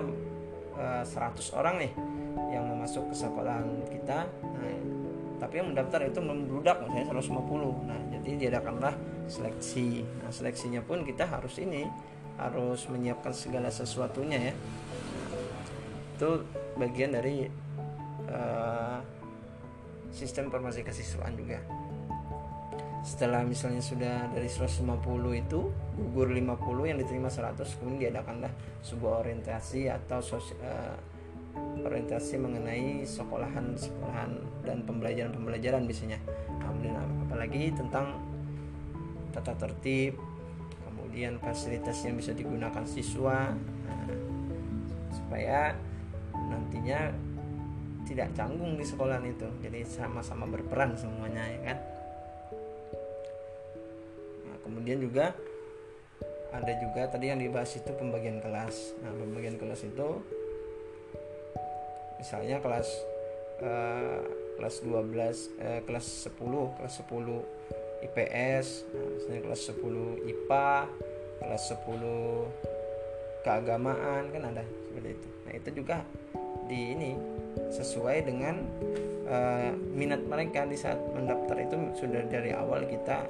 uh, 0.78 1.02
eh, 1.02 1.04
100 1.06 1.58
orang 1.58 1.76
nih 1.82 1.92
yang 2.54 2.66
masuk 2.78 3.10
ke 3.10 3.16
sekolahan 3.18 3.66
kita 3.90 4.30
nah, 4.30 4.78
tapi 5.36 5.60
yang 5.60 5.76
mendaftar 5.76 6.08
itu 6.08 6.20
membludak 6.24 6.80
misalnya 6.88 7.12
150 7.12 7.90
nah 7.90 8.00
jadi 8.14 8.30
diadakanlah 8.48 8.94
seleksi. 9.26 10.06
Nah 10.22 10.32
seleksinya 10.34 10.82
pun 10.82 11.06
kita 11.06 11.26
harus 11.26 11.58
ini 11.62 11.86
harus 12.36 12.86
menyiapkan 12.92 13.32
segala 13.32 13.70
sesuatunya 13.72 14.52
ya. 14.52 14.54
Itu 16.16 16.48
bagian 16.80 17.16
dari 17.16 17.48
uh, 18.30 19.00
sistem 20.12 20.52
informasi 20.52 20.84
kesiswaan 20.84 21.36
juga. 21.36 21.60
Setelah 23.06 23.46
misalnya 23.46 23.86
sudah 23.86 24.34
dari 24.34 24.50
150 24.50 24.82
itu 25.38 25.60
gugur 25.94 26.34
50 26.34 26.90
yang 26.90 26.98
diterima 26.98 27.30
100 27.30 27.62
kemudian 27.78 28.10
diadakanlah 28.10 28.50
sebuah 28.82 29.22
orientasi 29.22 29.94
atau 29.94 30.20
sosial, 30.26 30.58
uh, 30.66 30.98
orientasi 31.86 32.42
mengenai 32.42 33.06
sekolahan 33.06 33.78
sekolahan 33.78 34.42
dan 34.66 34.82
pembelajaran 34.84 35.34
pembelajaran 35.36 35.86
biasanya. 35.86 36.20
Kemudian 36.60 36.98
apalagi 37.30 37.72
tentang 37.76 38.20
tata 39.32 39.54
tertib 39.60 40.16
kemudian 40.84 41.40
fasilitas 41.40 42.04
yang 42.04 42.20
bisa 42.20 42.36
digunakan 42.36 42.84
siswa 42.84 43.56
nah, 43.88 44.08
supaya 45.12 45.72
nantinya 46.36 47.12
tidak 48.04 48.36
canggung 48.36 48.76
di 48.76 48.86
sekolah 48.86 49.24
itu. 49.24 49.48
Jadi 49.64 49.88
sama-sama 49.88 50.44
berperan 50.46 50.94
semuanya 51.00 51.44
ya 51.48 51.60
kan? 51.72 51.78
Nah, 54.44 54.58
kemudian 54.66 55.00
juga 55.00 55.32
ada 56.56 56.72
juga 56.80 57.02
tadi 57.12 57.32
yang 57.32 57.40
dibahas 57.40 57.76
itu 57.76 57.92
pembagian 57.96 58.40
kelas. 58.40 58.96
Nah 59.04 59.12
pembagian 59.12 59.60
kelas 59.60 59.82
itu 59.84 60.08
misalnya 62.20 62.58
kelas 62.64 62.90
uh, 63.62 64.22
kelas 64.56 64.76
12 64.84 64.92
uh, 64.92 65.82
kelas 65.84 66.08
10 66.32 66.78
kelas 66.80 66.94
10 67.04 68.06
IPS 68.06 68.68
nah, 68.94 69.08
misalnya 69.18 69.42
kelas 69.52 69.62
10 69.72 70.32
IPA 70.32 70.70
kelas 71.42 71.64
10 71.74 73.46
keagamaan 73.46 74.34
kan 74.34 74.44
ada 74.50 74.64
seperti 74.66 75.10
itu. 75.14 75.28
Nah 75.46 75.52
itu 75.54 75.70
juga 75.78 75.98
di 76.66 76.98
ini 76.98 77.12
sesuai 77.70 78.18
dengan 78.26 78.56
uh, 79.30 79.72
minat 79.94 80.26
mereka 80.26 80.66
di 80.66 80.74
saat 80.74 80.98
mendaftar 81.14 81.62
itu 81.62 81.78
sudah 81.94 82.26
dari 82.26 82.50
awal 82.58 82.90
kita 82.90 83.22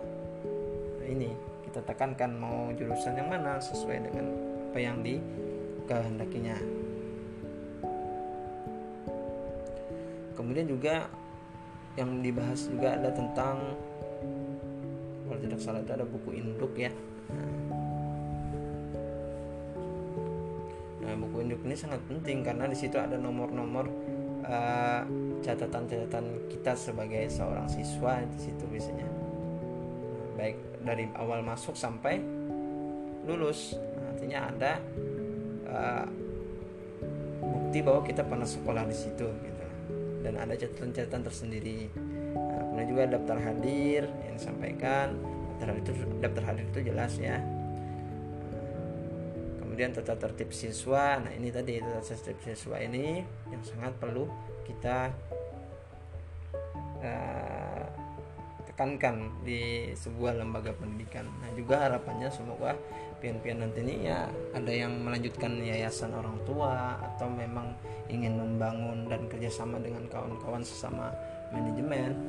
ini 1.06 1.36
kita 1.68 1.84
tekankan 1.84 2.32
mau 2.32 2.72
jurusan 2.72 3.20
yang 3.20 3.28
mana 3.28 3.60
sesuai 3.60 4.08
dengan 4.08 4.26
apa 4.72 4.80
yang 4.80 5.04
dikehendakinya 5.04 6.56
kemudian 10.36 10.68
juga 10.68 11.08
yang 11.96 12.20
dibahas 12.20 12.68
juga 12.68 13.00
ada 13.00 13.10
tentang 13.16 13.56
kalau 15.26 15.40
tidak 15.42 15.60
salah 15.64 15.82
itu 15.82 15.94
ada 15.96 16.06
buku 16.06 16.30
induk 16.38 16.76
ya. 16.76 16.92
Nah 21.02 21.14
buku 21.18 21.36
induk 21.42 21.64
ini 21.66 21.76
sangat 21.76 22.04
penting 22.06 22.44
karena 22.46 22.68
di 22.70 22.78
situ 22.78 23.00
ada 23.00 23.16
nomor-nomor 23.18 23.90
uh, 24.46 25.02
catatan-catatan 25.42 26.52
kita 26.52 26.76
sebagai 26.78 27.26
seorang 27.32 27.66
siswa 27.72 28.22
di 28.22 28.40
situ 28.44 28.64
biasanya. 28.70 29.08
Baik 30.36 30.58
dari 30.84 31.10
awal 31.16 31.42
masuk 31.42 31.74
sampai 31.74 32.20
lulus. 33.26 33.74
Nah, 33.74 34.14
artinya 34.14 34.40
ada 34.52 34.72
uh, 35.66 36.06
bukti 37.42 37.80
bahwa 37.82 38.02
kita 38.06 38.22
pernah 38.22 38.46
sekolah 38.46 38.84
di 38.86 38.96
situ 38.96 39.26
gitu 39.26 39.55
dan 40.26 40.42
ada 40.42 40.58
catatan-catatan 40.58 41.22
tersendiri. 41.22 41.94
Nah, 42.34 42.62
kemudian 42.74 42.88
juga 42.90 43.04
daftar 43.14 43.38
hadir 43.38 44.10
yang 44.26 44.36
disampaikan. 44.42 45.14
Daftar 45.62 45.68
hadir 45.70 45.82
itu 45.86 45.92
daftar 46.18 46.44
hadir 46.50 46.66
itu 46.66 46.80
jelas 46.82 47.14
ya. 47.22 47.38
Kemudian 49.62 49.94
tata 49.94 50.18
tertib 50.18 50.50
siswa. 50.50 51.22
Nah 51.22 51.32
ini 51.38 51.54
tadi 51.54 51.78
tata 51.78 52.02
tertib 52.02 52.42
siswa 52.42 52.82
ini 52.82 53.22
yang 53.54 53.62
sangat 53.62 53.94
perlu 54.02 54.26
kita 54.66 55.14
uh, 57.06 57.65
tekankan 58.76 59.32
di 59.48 59.96
sebuah 59.96 60.36
lembaga 60.36 60.76
pendidikan. 60.76 61.24
Nah 61.40 61.48
juga 61.56 61.88
harapannya 61.88 62.28
semoga 62.28 62.76
pian-pian 63.24 63.64
nanti 63.64 63.80
ini 63.88 64.12
ya 64.12 64.28
ada 64.52 64.68
yang 64.68 65.00
melanjutkan 65.00 65.64
yayasan 65.64 66.12
orang 66.12 66.36
tua 66.44 67.00
atau 67.00 67.32
memang 67.32 67.72
ingin 68.12 68.36
membangun 68.36 69.08
dan 69.08 69.32
kerjasama 69.32 69.80
dengan 69.80 70.04
kawan-kawan 70.12 70.60
sesama 70.60 71.08
manajemen 71.56 72.20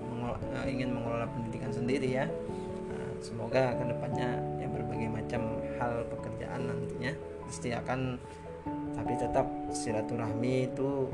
mengelola, 0.00 0.40
uh, 0.56 0.64
ingin 0.64 0.88
mengelola 0.88 1.28
pendidikan 1.28 1.68
sendiri 1.68 2.08
ya. 2.08 2.26
Nah, 2.88 3.12
semoga 3.20 3.76
ke 3.76 3.84
depannya 3.84 4.40
ya 4.56 4.66
berbagai 4.72 5.08
macam 5.12 5.60
hal 5.76 6.08
pekerjaan 6.08 6.64
nantinya 6.64 7.12
pasti 7.44 7.76
akan 7.76 8.16
tapi 8.96 9.12
tetap 9.20 9.44
silaturahmi 9.68 10.64
itu 10.64 11.12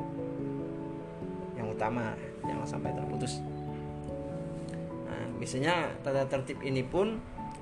yang 1.59 1.75
utama 1.75 2.15
jangan 2.47 2.67
sampai 2.79 2.95
terputus 2.95 3.43
biasanya 5.37 6.01
tata 6.01 6.27
tertib 6.27 6.61
ini 6.65 6.83
pun 6.83 7.21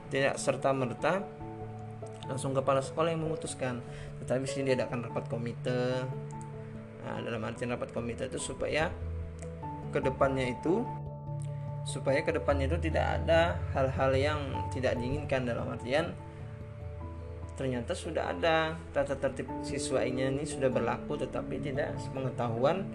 tidak 0.09 0.39
serta 0.39 0.71
merta 0.71 1.23
langsung 2.25 2.57
kepala 2.57 2.81
sekolah 2.81 3.13
yang 3.13 3.23
memutuskan. 3.27 3.85
Tetapi 4.23 4.45
sini 4.49 4.73
diadakan 4.73 5.11
rapat 5.11 5.29
komite. 5.29 6.09
Nah, 7.05 7.21
dalam 7.21 7.45
artian 7.45 7.75
rapat 7.77 7.93
komite 7.93 8.33
itu 8.33 8.41
supaya 8.41 8.89
ke 9.93 10.01
depannya 10.01 10.57
itu 10.57 10.83
supaya 11.85 12.25
ke 12.25 12.33
depannya 12.33 12.65
itu 12.65 12.89
tidak 12.89 13.21
ada 13.21 13.61
hal-hal 13.77 14.11
yang 14.17 14.41
tidak 14.73 14.97
diinginkan 14.97 15.45
dalam 15.45 15.69
artian 15.69 16.17
ternyata 17.55 17.95
sudah 17.95 18.35
ada 18.35 18.75
tata 18.91 19.15
tertib 19.15 19.47
siswa 19.63 20.03
ini 20.03 20.43
sudah 20.43 20.73
berlaku 20.73 21.15
tetapi 21.21 21.61
tidak 21.63 21.95
pengetahuan 22.11 22.89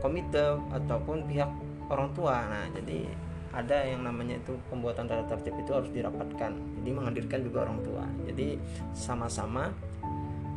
komite 0.00 0.58
ataupun 0.72 1.28
pihak 1.28 1.50
orang 1.92 2.10
tua. 2.16 2.42
Nah 2.48 2.66
jadi 2.74 3.06
ada 3.50 3.82
yang 3.82 4.06
namanya 4.06 4.38
itu 4.38 4.54
pembuatan 4.70 5.10
tata 5.10 5.26
tertib 5.34 5.58
itu 5.58 5.74
harus 5.74 5.90
dirapatkan. 5.90 6.52
Jadi 6.54 6.90
menghadirkan 6.90 7.40
juga 7.42 7.66
orang 7.66 7.82
tua. 7.82 8.04
Jadi 8.30 8.54
sama-sama 8.94 9.74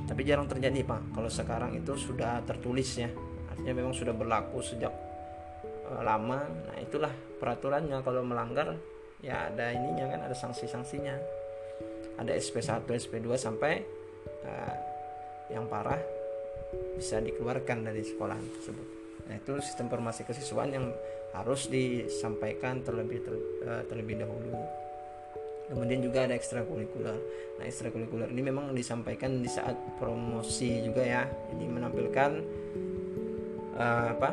tapi 0.05 0.21
jarang 0.21 0.45
terjadi 0.45 0.85
pak. 0.85 1.01
Kalau 1.17 1.29
sekarang 1.31 1.73
itu 1.73 1.97
sudah 1.97 2.45
tertulis 2.45 2.89
ya. 3.01 3.09
Artinya 3.49 3.73
memang 3.73 3.93
sudah 3.97 4.13
berlaku 4.13 4.61
sejak 4.61 4.93
uh, 5.89 6.01
lama. 6.05 6.45
Nah 6.45 6.77
itulah 6.77 7.09
peraturannya. 7.41 7.97
Kalau 8.05 8.21
melanggar 8.21 8.77
ya 9.25 9.49
ada 9.49 9.73
ininya 9.73 10.13
kan 10.13 10.19
ada 10.29 10.35
sanksi-sanksinya. 10.37 11.15
Ada 12.21 12.37
SP1 12.37 12.85
SP2 12.85 13.25
sampai 13.41 13.81
uh, 14.45 14.75
yang 15.49 15.65
parah 15.65 15.97
bisa 16.93 17.17
dikeluarkan 17.17 17.89
dari 17.89 18.05
sekolah 18.05 18.37
tersebut 18.37 18.92
nah 19.23 19.35
itu 19.39 19.55
sistem 19.63 19.87
formasi 19.87 20.27
kesiswaan 20.27 20.71
yang 20.75 20.85
harus 21.33 21.65
disampaikan 21.65 22.85
terlebih 22.85 23.25
ter, 23.25 23.33
uh, 23.65 23.83
terlebih 23.89 24.21
dahulu. 24.21 24.53
Kemudian 25.63 26.05
juga 26.05 26.29
ada 26.29 26.37
ekstrakurikuler. 26.37 27.17
Nah 27.57 27.65
ekstrakurikuler 27.65 28.29
ini 28.29 28.41
memang 28.45 28.75
disampaikan 28.77 29.41
di 29.41 29.49
saat 29.49 29.73
promosi 29.97 30.85
juga 30.85 31.01
ya. 31.01 31.23
Jadi 31.25 31.65
menampilkan 31.65 32.31
uh, 33.79 34.07
apa? 34.13 34.29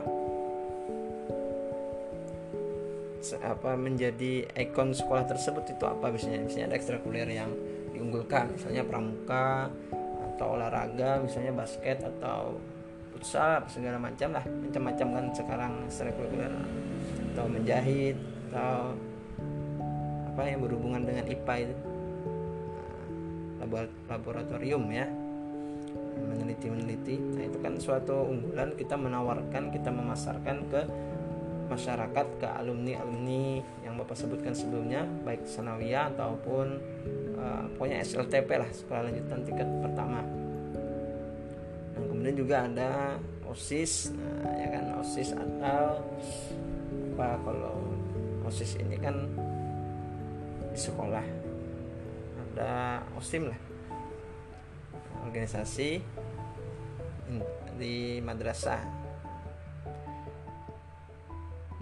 Apa 3.41 3.77
menjadi 3.77 4.49
ikon 4.57 4.93
sekolah 4.93 5.25
tersebut 5.29 5.65
itu 5.73 5.85
apa? 5.89 6.13
Biasanya 6.13 6.45
misalnya 6.45 6.75
ada 6.75 6.77
ekstrakurikuler 6.77 7.31
yang 7.31 7.51
diunggulkan. 7.97 8.53
Misalnya 8.61 8.85
pramuka 8.85 9.73
atau 10.35 10.57
olahraga 10.57 11.21
misalnya 11.21 11.53
basket 11.53 12.01
atau 12.01 12.57
futsal 13.21 13.61
segala 13.69 14.01
macam 14.01 14.33
lah. 14.33 14.41
Macam-macam 14.49 15.07
kan 15.13 15.25
sekarang 15.37 15.73
ekstrakurikuler 15.85 16.49
atau 17.37 17.45
menjahit 17.45 18.17
atau 18.49 18.97
apa 20.33 20.41
yang 20.49 20.65
berhubungan 20.65 21.05
dengan 21.05 21.29
IPA 21.29 21.55
itu. 21.69 21.77
Nah, 23.61 23.69
laboratorium 24.09 24.89
ya. 24.89 25.05
Meneliti-meneliti. 26.21 27.21
Nah 27.37 27.45
itu 27.45 27.59
kan 27.61 27.77
suatu 27.77 28.25
unggulan 28.25 28.73
kita 28.81 28.97
menawarkan 28.97 29.69
kita 29.69 29.93
memasarkan 29.93 30.57
ke 30.73 30.81
masyarakat 31.71 32.27
ke 32.43 32.49
alumni 32.51 32.99
alumni 32.99 33.63
yang 33.87 33.95
bapak 33.95 34.19
sebutkan 34.19 34.51
sebelumnya 34.51 35.07
baik 35.23 35.47
sanawiyah 35.47 36.11
ataupun 36.11 36.83
uh, 37.39 37.63
pokoknya 37.79 38.03
SLTP 38.03 38.59
lah 38.59 38.67
sekolah 38.75 39.07
lanjutan 39.07 39.47
tingkat 39.47 39.71
pertama 39.79 40.19
kemudian 42.21 42.37
juga 42.37 42.69
ada 42.69 43.17
osis 43.49 44.13
nah 44.13 44.53
ya 44.61 44.69
kan 44.77 44.85
osis 45.01 45.33
atau 45.33 46.05
apa 47.17 47.41
kalau 47.41 47.97
osis 48.45 48.77
ini 48.77 49.01
kan 49.01 49.25
di 50.69 50.77
sekolah. 50.77 51.25
Ada 52.53 53.01
osim 53.17 53.49
lah 53.49 53.57
organisasi 55.25 56.05
di 57.81 58.21
madrasah. 58.21 58.85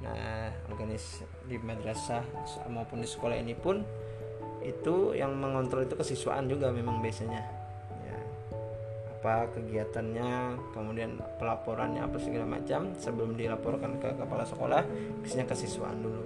Nah 0.07 0.55
organisasi 0.70 1.51
di 1.51 1.59
madrasah 1.59 2.22
maupun 2.70 3.03
di 3.03 3.11
sekolah 3.11 3.35
ini 3.42 3.59
pun 3.59 3.83
itu 4.62 5.18
yang 5.18 5.35
mengontrol 5.35 5.83
itu 5.83 5.98
kesiswaan 5.98 6.46
juga 6.46 6.70
memang 6.70 7.03
biasanya 7.03 7.58
apa 9.18 9.50
kegiatannya 9.50 10.54
kemudian 10.70 11.18
pelaporannya 11.42 12.07
apa 12.07 12.22
segala 12.22 12.46
macam 12.46 12.94
sebelum 12.94 13.35
dilaporkan 13.35 13.98
ke 13.98 14.14
kepala 14.14 14.46
sekolah 14.46 14.87
biasanya 15.26 15.46
kesiswaan 15.50 15.98
dulu. 15.98 16.22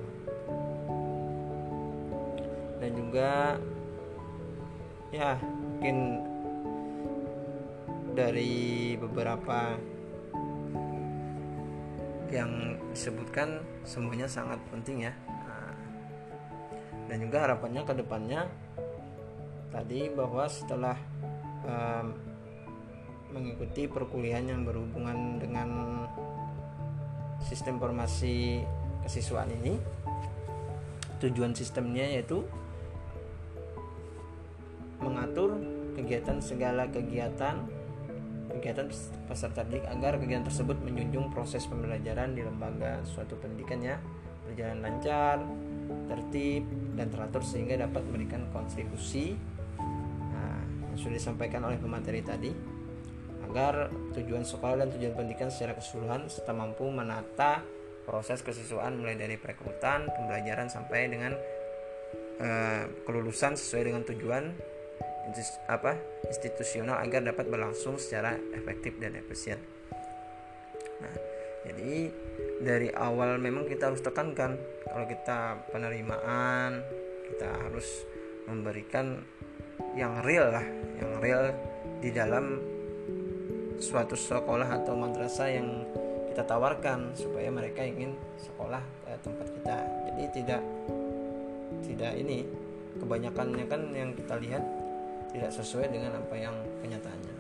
Dan 2.77 2.91
juga 2.93 3.57
ya 5.09 5.41
mungkin 5.41 5.97
dari 8.13 8.93
beberapa 9.01 9.81
yang 12.29 12.77
disebutkan 12.93 13.65
semuanya 13.89 14.29
sangat 14.29 14.61
penting 14.69 15.09
ya. 15.09 15.17
Nah, 15.33 15.73
dan 17.09 17.25
juga 17.25 17.49
harapannya 17.49 17.89
ke 17.89 17.93
depannya 17.97 18.41
tadi 19.73 20.13
bahwa 20.13 20.45
setelah 20.45 20.97
um, 21.65 22.32
mengikuti 23.33 23.89
perkuliahan 23.89 24.53
yang 24.53 24.63
berhubungan 24.63 25.41
dengan 25.41 25.69
sistem 27.43 27.81
formasi 27.81 28.63
kesiswaan 29.03 29.51
ini. 29.51 29.81
Tujuan 31.19 31.55
sistemnya 31.55 32.07
yaitu 32.07 32.43
mengatur 35.03 35.59
kegiatan 35.99 36.39
segala 36.39 36.87
kegiatan 36.91 37.67
kegiatan 38.53 38.87
peserta 39.27 39.65
didik 39.65 39.87
agar 39.89 40.21
kegiatan 40.21 40.47
tersebut 40.47 40.77
menjunjung 40.85 41.33
proses 41.33 41.65
pembelajaran 41.67 42.37
di 42.37 42.45
lembaga 42.45 43.01
suatu 43.03 43.39
pendidikan 43.41 43.81
ya. 43.81 43.97
Berjalan 44.47 44.85
lancar, 44.85 45.39
tertib 46.11 46.67
dan 46.99 47.09
teratur 47.09 47.41
sehingga 47.41 47.81
dapat 47.87 48.03
memberikan 48.05 48.43
kontribusi 48.53 49.33
nah, 50.29 50.61
yang 50.93 50.99
sudah 50.99 51.17
disampaikan 51.17 51.63
oleh 51.65 51.79
pemateri 51.81 52.21
tadi 52.21 52.72
agar 53.53 53.93
tujuan 54.17 54.49
sekolah 54.49 54.81
dan 54.81 54.89
tujuan 54.97 55.13
pendidikan 55.13 55.53
secara 55.53 55.77
keseluruhan 55.77 56.25
serta 56.33 56.57
mampu 56.57 56.89
menata 56.89 57.61
proses 58.09 58.41
kesiswaan 58.41 58.97
mulai 58.97 59.13
dari 59.13 59.37
perekrutan, 59.37 60.09
pembelajaran 60.09 60.73
sampai 60.73 61.13
dengan 61.13 61.37
uh, 62.41 62.83
kelulusan 63.05 63.53
sesuai 63.53 63.93
dengan 63.93 64.03
tujuan 64.09 64.57
apa 65.69 66.01
institusional 66.27 66.99
agar 66.99 67.23
dapat 67.23 67.47
berlangsung 67.47 68.01
secara 68.01 68.41
efektif 68.57 68.97
dan 68.99 69.21
efisien. 69.21 69.61
Nah, 71.05 71.15
jadi 71.69 72.09
dari 72.65 72.89
awal 72.91 73.37
memang 73.37 73.69
kita 73.69 73.93
harus 73.93 74.01
tekankan 74.01 74.57
kalau 74.89 75.07
kita 75.07 75.61
penerimaan 75.71 76.83
kita 77.29 77.49
harus 77.69 78.09
memberikan 78.49 79.23
yang 79.93 80.25
real 80.25 80.51
lah, 80.51 80.67
yang 80.99 81.13
real 81.21 81.55
di 82.03 82.11
dalam 82.11 82.72
suatu 83.83 84.15
sekolah 84.15 84.71
atau 84.79 84.95
madrasah 84.95 85.51
yang 85.51 85.83
kita 86.31 86.47
tawarkan 86.47 87.13
supaya 87.19 87.51
mereka 87.51 87.83
ingin 87.83 88.15
sekolah 88.39 88.79
ke 88.79 89.13
tempat 89.27 89.47
kita. 89.51 89.77
Jadi 90.07 90.25
tidak 90.39 90.63
tidak 91.83 92.13
ini 92.15 92.47
kebanyakannya 93.03 93.67
kan 93.67 93.83
yang 93.91 94.15
kita 94.15 94.39
lihat 94.39 94.63
tidak 95.35 95.51
sesuai 95.51 95.91
dengan 95.91 96.15
apa 96.15 96.35
yang 96.39 96.55
kenyataannya. 96.79 97.37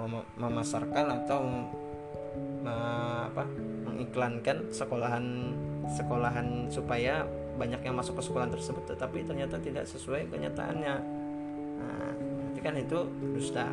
Mem 0.00 0.14
memasarkan 0.40 1.06
atau 1.20 1.40
apa 2.64 3.44
mengiklankan 3.84 4.72
sekolahan 4.72 5.52
sekolahan 5.90 6.70
supaya 6.72 7.26
banyak 7.60 7.82
yang 7.84 7.98
masuk 7.98 8.16
ke 8.16 8.22
sekolah 8.24 8.48
tersebut 8.48 8.96
tetapi 8.96 9.26
ternyata 9.28 9.60
tidak 9.60 9.84
sesuai 9.84 10.32
kenyataannya. 10.32 10.94
Nah, 11.76 12.12
kan 12.60 12.76
itu 12.76 13.08
dusta 13.32 13.72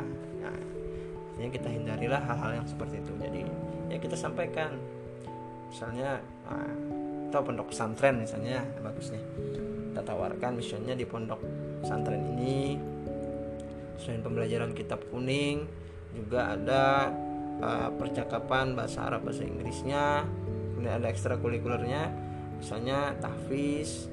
artinya 1.38 1.54
kita 1.54 1.70
hindarilah 1.70 2.18
hal-hal 2.18 2.50
yang 2.58 2.66
seperti 2.66 2.98
itu. 2.98 3.14
Jadi 3.14 3.46
ya 3.94 3.96
kita 4.02 4.18
sampaikan. 4.18 4.74
Misalnya 5.70 6.18
atau 7.30 7.46
pondok 7.46 7.70
pesantren 7.70 8.24
misalnya 8.24 8.64
bagus 8.80 9.12
nih 9.12 9.20
kita 9.92 10.00
tawarkan 10.02 10.58
misalnya 10.58 10.98
di 10.98 11.06
pondok 11.06 11.38
pesantren 11.78 12.26
ini. 12.34 12.74
Selain 14.02 14.18
pembelajaran 14.18 14.74
kitab 14.74 14.98
kuning 15.14 15.62
juga 16.10 16.58
ada 16.58 17.14
uh, 17.62 17.94
percakapan 17.94 18.74
bahasa 18.74 19.06
Arab 19.06 19.30
bahasa 19.30 19.46
Inggrisnya. 19.46 20.26
Kemudian 20.74 20.98
ada 20.98 21.06
ekstrakurikulernya 21.06 22.02
misalnya 22.58 23.14
tahfiz 23.22 24.10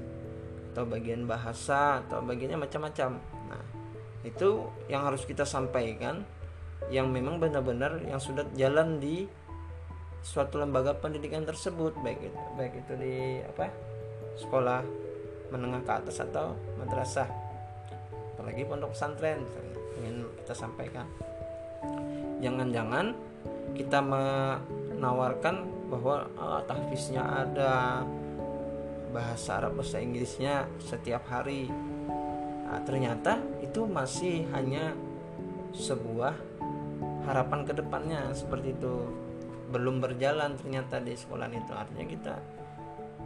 atau 0.77 0.85
bagian 0.85 1.25
bahasa 1.25 2.05
atau 2.05 2.21
bagiannya 2.21 2.61
macam-macam. 2.61 3.17
Nah 3.49 3.63
itu 4.21 4.69
yang 4.85 5.09
harus 5.09 5.25
kita 5.25 5.41
sampaikan 5.41 6.21
yang 6.93 7.09
memang 7.09 7.41
benar-benar 7.41 8.01
yang 8.05 8.21
sudah 8.21 8.45
jalan 8.53 9.01
di 9.01 9.25
suatu 10.25 10.57
lembaga 10.57 10.97
pendidikan 10.97 11.45
tersebut 11.45 11.93
baik 12.01 12.33
itu 12.33 12.41
baik 12.57 12.73
itu 12.81 12.93
di 12.97 13.15
apa 13.45 13.69
sekolah 14.41 14.81
menengah 15.53 15.81
ke 15.85 15.91
atas 15.93 16.17
atau 16.21 16.57
madrasah. 16.81 17.29
Apalagi 18.35 18.65
pondok 18.67 18.93
pesantren 18.93 19.45
ingin 20.01 20.27
kita 20.43 20.53
sampaikan. 20.53 21.07
Jangan-jangan 22.43 23.15
kita 23.77 23.99
menawarkan 24.03 25.55
bahwa 25.87 26.27
oh, 26.35 26.61
tahfiznya 26.65 27.23
ada 27.23 28.03
bahasa 29.15 29.63
Arab 29.63 29.79
bahasa 29.79 30.03
Inggrisnya 30.03 30.67
setiap 30.83 31.23
hari. 31.31 31.71
Nah, 32.65 32.81
ternyata 32.83 33.39
itu 33.63 33.87
masih 33.87 34.43
hanya 34.51 34.91
sebuah 35.71 36.35
harapan 37.25 37.65
ke 37.65 37.73
depannya 37.73 38.31
seperti 38.31 38.77
itu. 38.77 39.09
Belum 39.73 39.99
berjalan 39.99 40.55
ternyata 40.55 41.01
di 41.01 41.17
sekolah 41.17 41.49
itu. 41.51 41.71
Artinya 41.73 42.05
kita 42.05 42.35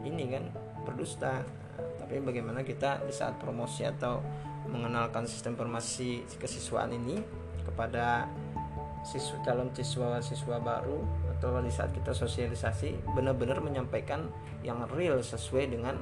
ini 0.08 0.24
kan 0.32 0.44
berdusta. 0.88 1.44
Tapi 1.78 2.24
bagaimana 2.24 2.66
kita 2.66 3.06
di 3.06 3.14
saat 3.14 3.38
promosi 3.38 3.86
atau 3.86 4.24
mengenalkan 4.66 5.30
sistem 5.30 5.54
informasi 5.54 6.26
kesiswaan 6.42 6.94
ini 6.96 7.22
kepada 7.66 8.26
siswa 9.06 9.40
calon 9.46 9.72
siswa 9.72 10.20
siswa 10.20 10.60
baru 10.60 11.00
atau 11.38 11.56
di 11.64 11.72
saat 11.72 11.96
kita 11.96 12.12
sosialisasi 12.12 13.16
benar-benar 13.16 13.64
menyampaikan 13.64 14.28
yang 14.60 14.84
real 14.92 15.24
sesuai 15.24 15.72
dengan 15.72 15.96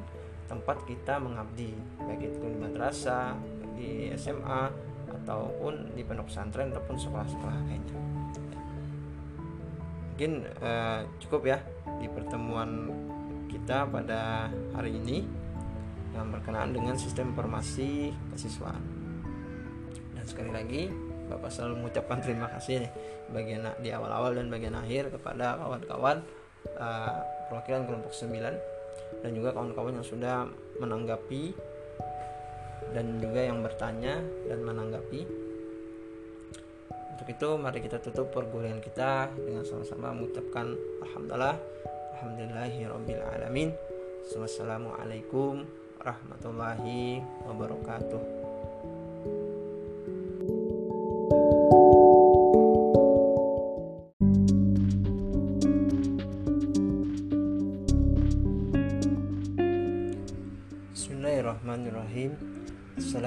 tempat 0.49 0.81
kita 0.87 1.19
mengabdi. 1.21 1.75
Baik 2.01 2.33
itu 2.33 2.39
di 2.41 2.57
madrasah 2.57 3.37
di 3.77 4.09
SMA 4.17 4.86
ataupun 5.11 5.95
di 5.95 6.01
pondok 6.03 6.27
pesantren 6.27 6.71
ataupun 6.71 6.95
sekolah-sekolah 6.99 7.57
lainnya. 7.67 7.99
Mungkin 10.13 10.31
uh, 10.65 11.01
cukup 11.21 11.41
ya 11.45 11.57
di 12.01 12.07
pertemuan 12.09 12.89
kita 13.47 13.85
pada 13.87 14.49
hari 14.73 14.97
ini 14.97 15.23
yang 16.15 16.33
berkenaan 16.33 16.73
dengan 16.73 16.97
sistem 16.97 17.35
informasi 17.35 18.11
kesiswaan. 18.33 18.81
Dan 20.17 20.25
sekali 20.25 20.51
lagi 20.51 20.89
Bapak 21.27 21.51
selalu 21.51 21.83
mengucapkan 21.83 22.23
terima 22.23 22.47
kasih 22.55 22.87
nih 22.87 22.91
bagian 23.35 23.67
di 23.83 23.91
awal-awal 23.91 24.31
dan 24.31 24.47
bagian 24.47 24.79
akhir 24.79 25.11
kepada 25.11 25.59
kawan-kawan 25.59 26.23
uh, 26.79 27.19
perwakilan 27.51 27.83
kelompok 27.83 28.15
9 28.15 28.39
dan 29.23 29.31
juga 29.35 29.51
kawan-kawan 29.51 29.99
yang 29.99 30.07
sudah 30.07 30.47
menanggapi 30.79 31.51
dan 32.95 33.19
juga 33.19 33.41
yang 33.43 33.59
bertanya 33.65 34.21
dan 34.47 34.59
menanggapi 34.63 35.47
untuk 37.17 37.33
itu 37.33 37.49
mari 37.57 37.81
kita 37.81 37.97
tutup 37.97 38.29
perguruan 38.29 38.77
kita 38.77 39.33
dengan 39.33 39.65
sama-sama 39.65 40.13
mengucapkan 40.13 40.77
alhamdulillah 41.01 41.57
alhamdulillahirabbil 42.13 43.23
alamin. 43.25 43.73
Wassalamualaikum 44.37 45.65
warahmatullahi 45.97 47.25
wabarakatuh. 47.49 48.36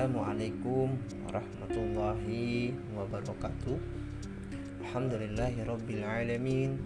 Assalamualaikum 0.01 0.97
warahmatullahi 1.29 2.73
wabarakatuh. 2.97 3.77
Alhamdulillahi 4.81 5.61
rabbil 5.69 6.01
alamin. 6.01 6.81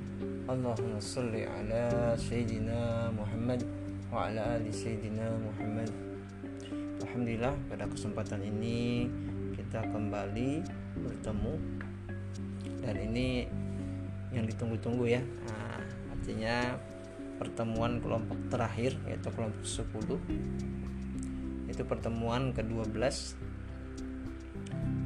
Allahumma 0.50 0.98
salli 0.98 1.46
ala 1.46 2.18
Sayyidina 2.18 3.14
Muhammad 3.14 3.62
Wa 4.11 4.27
ala 4.27 4.59
ali 4.59 4.74
Sayyidina 4.74 5.31
Muhammad. 5.31 5.94
Alhamdulillah 7.07 7.55
pada 7.70 7.87
kesempatan 7.87 8.42
ini 8.42 9.07
Kita 9.62 9.87
kembali 9.94 10.66
bertemu. 10.98 11.55
Dan 12.83 12.96
ini 12.98 13.46
yang 14.35 14.42
ditunggu-tunggu 14.42 15.07
ya. 15.07 15.22
Nah, 15.22 15.87
Artinya 16.18 16.83
pertemuan 17.38 18.03
kelompok 18.03 18.50
terakhir 18.50 18.98
yaitu 19.07 19.31
kelompok 19.31 19.62
10 19.62 20.83
itu 21.74 21.84
pertemuan 21.84 22.54
ke-12 22.54 22.94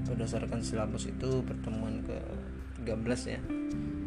berdasarkan 0.09 0.65
silabus 0.65 1.09
itu 1.09 1.45
pertemuan 1.45 2.01
ke-13 2.05 3.21
ya 3.29 3.41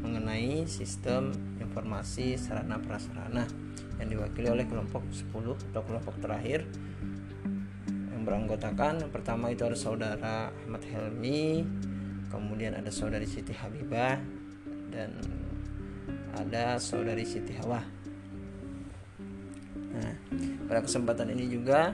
mengenai 0.02 0.66
sistem 0.66 1.30
informasi 1.62 2.36
sarana 2.36 2.82
prasarana 2.82 3.46
yang 4.02 4.18
diwakili 4.18 4.50
oleh 4.50 4.66
kelompok 4.66 5.06
10 5.14 5.72
atau 5.72 5.82
kelompok 5.86 6.18
terakhir 6.18 6.66
yang 7.88 8.26
beranggotakan. 8.26 9.06
Yang 9.06 9.12
pertama 9.14 9.54
itu 9.54 9.62
ada 9.62 9.78
saudara 9.78 10.50
Ahmad 10.66 10.82
Helmi 10.90 11.64
kemudian 12.34 12.74
ada 12.74 12.90
saudari 12.90 13.30
Siti 13.30 13.54
Habibah 13.54 14.18
dan 14.90 15.16
ada 16.34 16.82
saudari 16.82 17.24
Siti 17.24 17.54
Hawa. 17.62 17.86
Nah 19.94 20.12
pada 20.66 20.82
kesempatan 20.82 21.30
ini 21.32 21.46
juga 21.46 21.94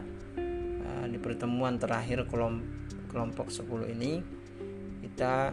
di 1.18 1.20
pertemuan 1.26 1.82
terakhir 1.82 2.30
kelompok 3.10 3.50
10 3.50 3.98
ini 3.98 4.22
kita 5.02 5.50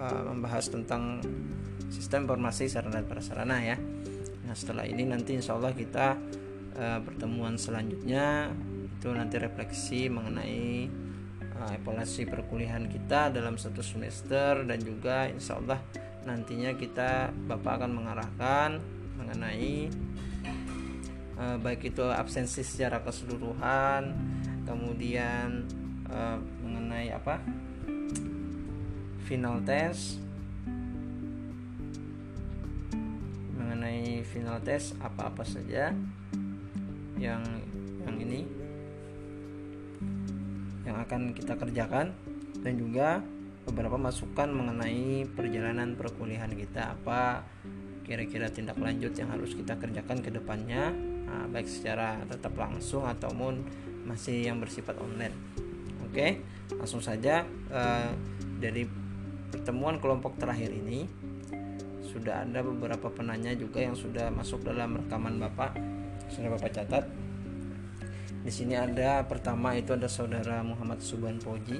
uh, 0.00 0.22
membahas 0.32 0.72
tentang 0.72 1.20
sistem 1.92 2.24
informasi 2.24 2.64
sarana 2.72 3.04
dan 3.04 3.04
prasarana 3.04 3.60
ya. 3.60 3.76
Nah 4.48 4.56
setelah 4.56 4.88
ini 4.88 5.04
nanti 5.04 5.36
insya 5.36 5.52
Allah 5.52 5.76
kita 5.76 6.16
uh, 6.80 7.00
pertemuan 7.04 7.60
selanjutnya 7.60 8.48
itu 8.88 9.12
nanti 9.12 9.36
refleksi 9.36 10.08
mengenai 10.08 10.88
uh, 11.60 11.76
evaluasi 11.76 12.24
perkuliahan 12.24 12.88
kita 12.88 13.28
dalam 13.28 13.60
satu 13.60 13.84
semester 13.84 14.64
dan 14.64 14.80
juga 14.80 15.28
insya 15.28 15.60
Allah 15.60 15.84
nantinya 16.24 16.72
kita 16.72 17.36
Bapak 17.44 17.84
akan 17.84 17.92
mengarahkan 17.92 18.70
mengenai 19.20 19.92
uh, 21.36 21.60
baik 21.60 21.92
itu 21.92 22.08
absensi 22.08 22.64
secara 22.64 23.04
keseluruhan 23.04 24.02
kemudian 24.66 25.64
uh, 26.10 26.36
mengenai 26.60 27.14
apa? 27.14 27.38
Final 29.24 29.62
test. 29.62 30.18
Mengenai 33.54 34.26
final 34.26 34.58
test 34.60 34.98
apa-apa 34.98 35.46
saja 35.46 35.94
yang 37.16 37.42
yang 38.04 38.16
ini 38.20 38.44
yang 40.84 40.98
akan 41.00 41.32
kita 41.32 41.54
kerjakan. 41.54 42.12
Dan 42.60 42.82
juga 42.82 43.22
beberapa 43.66 43.94
masukan 43.94 44.50
mengenai 44.50 45.26
perjalanan 45.30 45.94
perkuliahan 45.94 46.50
kita. 46.54 46.98
Apa 46.98 47.46
kira-kira 48.06 48.46
tindak 48.50 48.78
lanjut 48.78 49.14
yang 49.18 49.30
harus 49.30 49.54
kita 49.54 49.74
kerjakan 49.78 50.22
ke 50.22 50.30
depannya? 50.30 50.94
Nah, 51.26 51.50
baik 51.50 51.66
secara 51.66 52.22
tetap 52.30 52.54
langsung 52.54 53.02
ataupun 53.02 53.66
masih 54.06 54.46
yang 54.46 54.62
bersifat 54.62 54.96
online. 55.02 55.34
Oke 56.06 56.40
langsung 56.74 56.98
saja 56.98 57.46
uh, 57.70 58.10
dari 58.58 58.86
pertemuan 59.50 60.02
kelompok 60.02 60.34
terakhir 60.38 60.74
ini 60.74 61.06
sudah 62.06 62.48
ada 62.48 62.64
beberapa 62.64 63.12
penanya 63.12 63.52
juga 63.52 63.84
yang 63.84 63.92
sudah 63.92 64.32
masuk 64.32 64.64
dalam 64.64 64.96
rekaman 64.96 65.36
bapak. 65.36 65.76
Sudah 66.32 66.48
bapak 66.48 66.72
catat. 66.72 67.04
Di 68.40 68.52
sini 68.54 68.78
ada 68.78 69.26
pertama 69.26 69.74
itu 69.76 69.92
ada 69.92 70.08
saudara 70.08 70.64
Muhammad 70.64 71.02
Suban 71.04 71.36
Poji. 71.36 71.78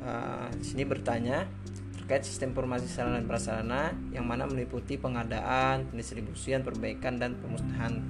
Uh, 0.00 0.48
di 0.56 0.64
sini 0.64 0.82
bertanya 0.84 1.48
terkait 1.96 2.26
sistem 2.26 2.52
informasi 2.52 2.90
sarana 2.90 3.22
dan 3.22 3.26
prasarana 3.30 3.82
yang 4.10 4.26
mana 4.26 4.44
meliputi 4.44 4.98
pengadaan, 4.98 5.86
pendistribusian, 5.88 6.66
perbaikan 6.66 7.22
dan 7.22 7.38
pemusnahan 7.38 8.02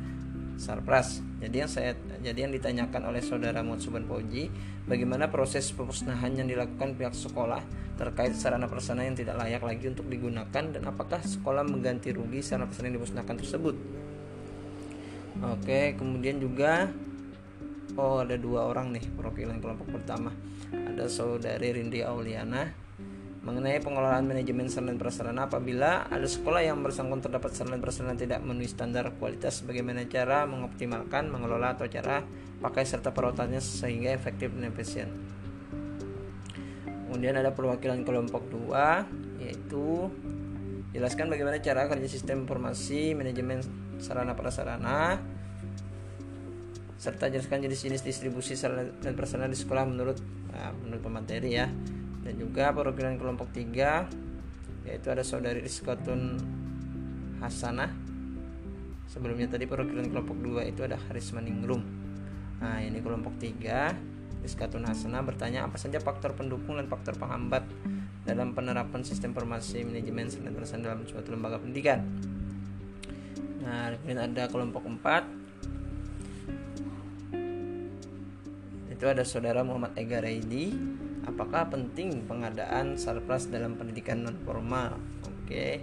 sarpras. 0.60 1.24
Jadi 1.40 1.56
yang 1.64 1.70
saya 1.72 1.96
jadi 2.20 2.44
yang 2.44 2.52
ditanyakan 2.52 3.08
oleh 3.08 3.24
saudara 3.24 3.64
Mutsuban 3.64 4.04
Poji, 4.04 4.52
bagaimana 4.84 5.32
proses 5.32 5.72
pemusnahan 5.72 6.36
yang 6.36 6.44
dilakukan 6.44 7.00
pihak 7.00 7.16
sekolah 7.16 7.64
terkait 7.96 8.36
sarana 8.36 8.68
prasarana 8.68 9.08
yang 9.08 9.16
tidak 9.16 9.40
layak 9.40 9.64
lagi 9.64 9.88
untuk 9.88 10.04
digunakan 10.12 10.64
dan 10.68 10.82
apakah 10.84 11.24
sekolah 11.24 11.64
mengganti 11.64 12.12
rugi 12.12 12.44
sarana 12.44 12.68
prasarana 12.68 12.92
yang 12.92 12.96
dimusnahkan 13.00 13.36
tersebut? 13.40 13.76
Oke, 15.40 15.96
kemudian 15.96 16.36
juga 16.36 16.92
oh 17.96 18.20
ada 18.20 18.36
dua 18.36 18.68
orang 18.68 18.92
nih 18.92 19.04
perwakilan 19.16 19.56
kelompok 19.64 19.96
pertama. 19.96 20.28
Ada 20.68 21.08
saudari 21.08 21.72
Rindi 21.72 22.04
Auliana 22.04 22.68
mengenai 23.40 23.80
pengelolaan 23.80 24.28
manajemen 24.28 24.68
sarana 24.68 25.00
prasarana 25.00 25.48
apabila 25.48 26.04
ada 26.12 26.28
sekolah 26.28 26.60
yang 26.60 26.84
bersangkutan 26.84 27.24
terdapat 27.24 27.56
sarana 27.56 27.80
prasarana 27.80 28.12
tidak 28.12 28.44
memenuhi 28.44 28.68
standar 28.68 29.16
kualitas 29.16 29.64
bagaimana 29.64 30.04
cara 30.04 30.44
mengoptimalkan 30.44 31.32
mengelola 31.32 31.72
atau 31.72 31.88
cara 31.88 32.20
pakai 32.60 32.84
serta 32.84 33.16
perawatannya 33.16 33.64
sehingga 33.64 34.12
efektif 34.12 34.52
dan 34.52 34.68
efisien? 34.68 35.08
Kemudian 37.08 37.40
ada 37.40 37.56
perwakilan 37.56 38.04
kelompok 38.04 38.44
2 38.52 39.40
yaitu 39.40 40.12
jelaskan 40.92 41.32
bagaimana 41.32 41.64
cara 41.64 41.88
kerja 41.88 42.08
sistem 42.12 42.44
informasi 42.44 43.16
manajemen 43.16 43.64
sarana 43.96 44.36
prasarana 44.36 45.16
serta 47.00 47.32
jelaskan 47.32 47.64
jenis-jenis 47.64 48.04
distribusi 48.04 48.52
sarana 48.52 48.84
dan 49.00 49.16
prasarana 49.16 49.48
di 49.48 49.56
sekolah 49.56 49.88
menurut 49.88 50.20
nah, 50.52 50.76
menurut 50.84 51.00
pemateri 51.00 51.50
ya 51.56 51.72
dan 52.20 52.34
juga 52.36 52.72
perwakilan 52.72 53.16
kelompok 53.16 53.48
3 53.52 54.88
yaitu 54.88 55.08
ada 55.12 55.22
saudari 55.24 55.60
Rizkotun 55.64 56.40
Hasanah. 57.40 57.92
Sebelumnya 59.10 59.50
tadi 59.50 59.66
perwakilan 59.66 60.06
kelompok 60.08 60.36
2 60.38 60.70
itu 60.70 60.86
ada 60.86 60.96
Haris 61.08 61.32
Maningrum. 61.34 61.82
Nah 62.60 62.78
ini 62.84 63.00
kelompok 63.00 63.40
3 63.40 64.44
Rizkotun 64.44 64.84
Hasanah 64.88 65.20
bertanya 65.24 65.64
apa 65.68 65.76
saja 65.76 66.00
faktor 66.00 66.32
pendukung 66.36 66.76
dan 66.80 66.88
faktor 66.88 67.16
penghambat 67.16 67.64
dalam 68.24 68.52
penerapan 68.52 69.00
sistem 69.04 69.32
informasi 69.32 69.84
manajemen 69.84 70.28
perasaan 70.28 70.84
dalam 70.84 71.04
suatu 71.08 71.32
lembaga 71.32 71.60
pendidikan? 71.60 72.04
Nah 73.64 73.96
kemudian 74.00 74.20
ada 74.32 74.48
kelompok 74.48 74.84
4 74.88 75.40
itu 79.00 79.04
ada 79.08 79.24
saudara 79.24 79.64
Muhammad 79.64 79.96
Ega 79.96 80.20
Raidi 80.20 80.76
apakah 81.28 81.68
penting 81.68 82.24
pengadaan 82.24 82.96
sarpras 82.96 83.48
dalam 83.50 83.76
pendidikan 83.76 84.24
non 84.24 84.36
formal? 84.44 84.96
Oke. 85.26 85.82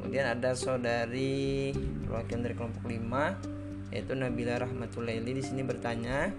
Kemudian 0.00 0.38
ada 0.38 0.54
saudari 0.54 1.74
perwakilan 2.06 2.42
dari 2.46 2.54
kelompok 2.54 2.84
5 2.86 3.94
yaitu 3.94 4.12
Nabila 4.18 4.58
Rahmatulaili 4.58 5.34
di 5.34 5.42
sini 5.42 5.62
bertanya 5.62 6.30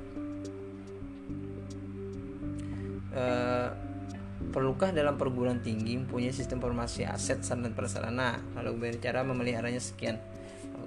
e, 3.11 3.23
perlukah 4.51 4.91
dalam 4.95 5.15
perguruan 5.19 5.59
tinggi 5.63 5.99
mempunyai 5.99 6.31
sistem 6.31 6.63
informasi 6.63 7.03
aset 7.03 7.43
dan 7.43 7.71
prasarana? 7.75 8.39
Lalu 8.55 8.99
cara 9.03 9.23
memeliharanya? 9.27 9.83
Sekian. 9.83 10.15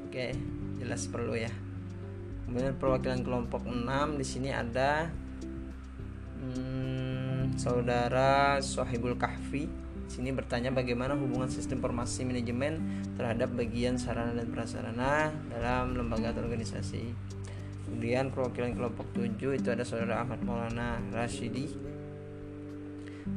Oke 0.01 0.33
jelas 0.81 1.05
perlu 1.07 1.37
ya. 1.37 1.53
Kemudian 2.49 2.75
perwakilan 2.81 3.21
kelompok 3.23 3.63
6 3.69 4.17
di 4.17 4.27
sini 4.27 4.51
ada 4.51 5.07
hmm, 6.41 7.61
saudara 7.61 8.59
Sohibul 8.65 9.17
Kahfi 9.21 9.69
sini 10.11 10.35
bertanya 10.35 10.75
bagaimana 10.75 11.15
hubungan 11.15 11.47
sistem 11.47 11.79
informasi 11.79 12.27
manajemen 12.27 12.83
terhadap 13.15 13.55
bagian 13.55 13.95
sarana 13.95 14.35
dan 14.35 14.51
prasarana 14.51 15.31
dalam 15.47 15.95
lembaga 15.95 16.35
atau 16.35 16.43
organisasi. 16.43 17.15
Kemudian 17.87 18.35
perwakilan 18.35 18.75
kelompok 18.75 19.07
7 19.15 19.55
itu 19.55 19.69
ada 19.71 19.87
saudara 19.87 20.27
Ahmad 20.27 20.43
Maulana 20.43 20.99
Rashidi 21.15 21.71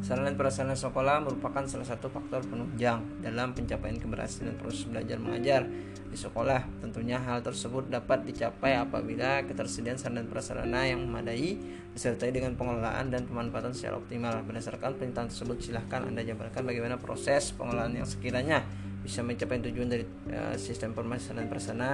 Sarana 0.02 0.34
prasarana 0.34 0.74
sekolah 0.74 1.22
merupakan 1.22 1.64
salah 1.68 1.86
satu 1.86 2.10
faktor 2.10 2.42
penunjang 2.48 3.22
dalam 3.22 3.54
pencapaian 3.54 4.00
keberhasilan 4.00 4.58
proses 4.58 4.90
belajar 4.90 5.22
mengajar 5.22 5.62
di 6.10 6.18
sekolah. 6.18 6.66
Tentunya 6.82 7.22
hal 7.22 7.46
tersebut 7.46 7.88
dapat 7.88 8.26
dicapai 8.26 8.80
apabila 8.80 9.46
ketersediaan 9.46 10.02
sarana 10.02 10.26
prasarana 10.26 10.90
yang 10.90 11.06
memadai 11.06 11.56
disertai 11.94 12.34
dengan 12.34 12.58
pengelolaan 12.58 13.14
dan 13.14 13.30
pemanfaatan 13.30 13.72
secara 13.72 14.02
optimal. 14.02 14.42
Berdasarkan 14.44 14.98
perintahan 14.98 15.30
tersebut, 15.30 15.62
silahkan 15.62 16.10
Anda 16.10 16.26
jabarkan 16.26 16.66
bagaimana 16.66 16.98
proses 16.98 17.54
pengelolaan 17.54 17.94
yang 17.94 18.08
sekiranya 18.10 18.66
bisa 19.04 19.20
mencapai 19.20 19.60
tujuan 19.60 19.92
dari 19.92 20.08
uh, 20.32 20.56
sistem 20.56 20.96
informasi 20.96 21.32
sarana 21.32 21.48
prasarana 21.52 21.92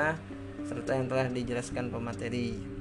serta 0.65 0.91
yang 0.93 1.07
telah 1.09 1.25
dijelaskan 1.31 1.89
pemateri. 1.89 2.78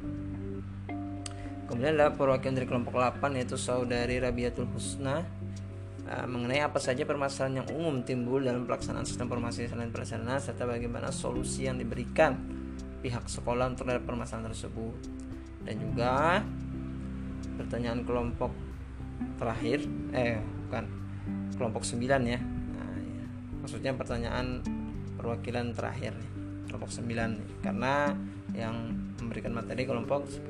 Kemudian 1.69 2.01
ada 2.01 2.17
perwakilan 2.17 2.57
dari 2.57 2.67
kelompok 2.67 2.97
8 2.97 3.21
yaitu 3.37 3.61
saudari 3.61 4.17
Rabiatul 4.17 4.73
Husna 4.73 5.21
uh, 6.09 6.25
mengenai 6.25 6.65
apa 6.65 6.81
saja 6.81 7.05
permasalahan 7.05 7.61
yang 7.61 7.69
umum 7.77 8.01
timbul 8.01 8.41
dalam 8.41 8.65
pelaksanaan 8.65 9.05
sistem 9.05 9.29
informasi 9.29 9.69
dan 9.69 9.93
prasarana 9.93 10.41
serta 10.41 10.65
bagaimana 10.65 11.13
solusi 11.13 11.69
yang 11.69 11.77
diberikan 11.77 12.41
pihak 13.05 13.29
sekolah 13.29 13.69
untuk 13.69 13.85
permasalahan 13.85 14.49
tersebut. 14.49 14.97
Dan 15.69 15.77
juga 15.77 16.41
pertanyaan 17.61 18.01
kelompok 18.09 18.57
terakhir 19.37 19.85
eh 20.17 20.41
bukan 20.41 20.85
kelompok 21.61 21.85
9 21.85 22.01
ya. 22.01 22.41
Nah, 22.41 22.97
ya. 22.97 23.25
Maksudnya 23.61 23.93
pertanyaan 23.93 24.65
perwakilan 25.21 25.77
terakhir 25.77 26.17
kelompok 26.65 26.89
9 26.89 27.05
nih. 27.13 27.49
karena 27.61 28.17
yang 28.57 28.77
memberikan 29.21 29.53
materi 29.53 29.85
kelompok 29.85 30.25
10 30.31 30.47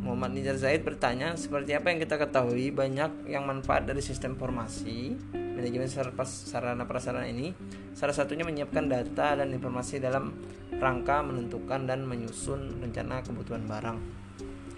Muhammad 0.00 0.32
Nizar 0.32 0.56
Zaid 0.56 0.80
bertanya 0.80 1.36
seperti 1.36 1.76
apa 1.76 1.92
yang 1.92 2.00
kita 2.00 2.16
ketahui 2.16 2.72
banyak 2.72 3.28
yang 3.28 3.44
manfaat 3.44 3.84
dari 3.84 4.00
sistem 4.00 4.34
formasi 4.34 5.12
manajemen 5.32 5.92
sarana 6.24 6.88
prasarana 6.88 7.28
ini 7.28 7.52
salah 7.92 8.16
satunya 8.16 8.48
menyiapkan 8.48 8.88
data 8.88 9.36
dan 9.36 9.52
informasi 9.52 10.00
dalam 10.00 10.32
rangka 10.80 11.20
menentukan 11.20 11.84
dan 11.84 12.08
menyusun 12.08 12.80
rencana 12.80 13.20
kebutuhan 13.20 13.68
barang 13.68 13.98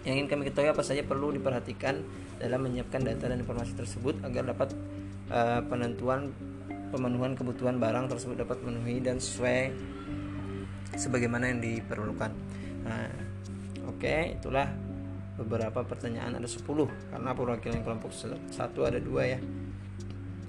yang 0.02 0.18
ingin 0.18 0.26
kami 0.26 0.42
ketahui 0.50 0.74
apa 0.74 0.82
saja 0.82 1.06
perlu 1.06 1.30
diperhatikan 1.30 2.02
dalam 2.42 2.66
menyiapkan 2.66 3.06
data 3.06 3.30
dan 3.30 3.38
informasi 3.38 3.78
tersebut 3.78 4.18
agar 4.26 4.50
dapat 4.50 4.74
uh, 5.30 5.62
penentuan 5.70 6.34
pemenuhan 6.90 7.38
kebutuhan 7.38 7.78
barang 7.78 8.10
tersebut 8.10 8.42
dapat 8.42 8.58
memenuhi 8.66 8.98
dan 8.98 9.22
sesuai 9.22 9.70
sebagaimana 10.98 11.48
yang 11.54 11.62
diperlukan. 11.62 12.34
Nah, 12.84 13.08
oke, 13.88 14.02
okay, 14.02 14.36
itulah 14.36 14.68
beberapa 15.42 15.82
pertanyaan 15.82 16.38
ada 16.38 16.48
10 16.48 16.62
karena 17.10 17.30
perwakilan 17.34 17.82
kelompok 17.82 18.14
satu 18.48 18.86
ada 18.86 19.02
dua 19.02 19.36
ya. 19.36 19.38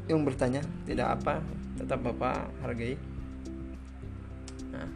Yang 0.06 0.21
bertanya 0.23 0.62
tidak 0.86 1.19
apa 1.19 1.41
tetap 1.75 1.99
bapak 2.06 2.53
hargai? 2.62 2.95
Nah 4.71 4.88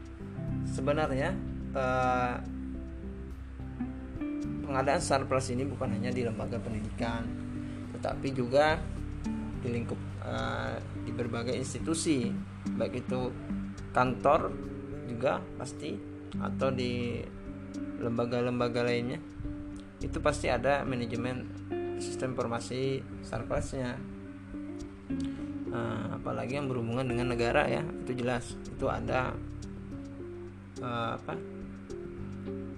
sebenarnya 0.69 1.33
eh, 1.73 2.35
pengadaan 4.67 5.01
sarpras 5.01 5.49
ini 5.49 5.65
bukan 5.65 5.95
hanya 5.95 6.13
di 6.13 6.21
lembaga 6.21 6.59
pendidikan 6.59 7.23
tetapi 7.97 8.29
juga 8.35 8.77
di 9.63 9.67
lingkup 9.73 9.99
eh, 10.21 10.77
di 11.01 11.11
berbagai 11.11 11.57
institusi. 11.57 12.29
Baik 12.77 13.07
itu 13.07 13.33
kantor 13.95 14.53
juga 15.09 15.41
pasti 15.57 15.97
atau 16.37 16.69
di 16.69 17.17
lembaga-lembaga 17.97 18.85
lainnya 18.85 19.17
itu 19.97 20.17
pasti 20.21 20.47
ada 20.49 20.85
manajemen 20.85 21.49
sistem 21.97 22.37
informasi 22.37 23.01
sarplasnya 23.25 23.97
uh, 25.73 26.05
apalagi 26.13 26.57
yang 26.57 26.69
berhubungan 26.69 27.07
dengan 27.07 27.33
negara 27.33 27.65
ya 27.65 27.81
itu 28.05 28.11
jelas. 28.17 28.53
Itu 28.69 28.87
ada 28.87 29.33
uh, 30.81 31.11
apa? 31.17 31.35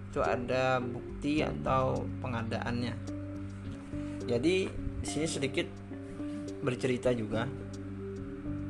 Itu 0.10 0.19
ada 0.25 0.82
bukti 0.82 1.43
atau 1.45 2.08
pengadaannya. 2.23 2.95
Jadi 4.25 4.55
di 4.99 5.08
sini 5.08 5.27
sedikit 5.27 5.67
bercerita 6.62 7.13
juga. 7.13 7.47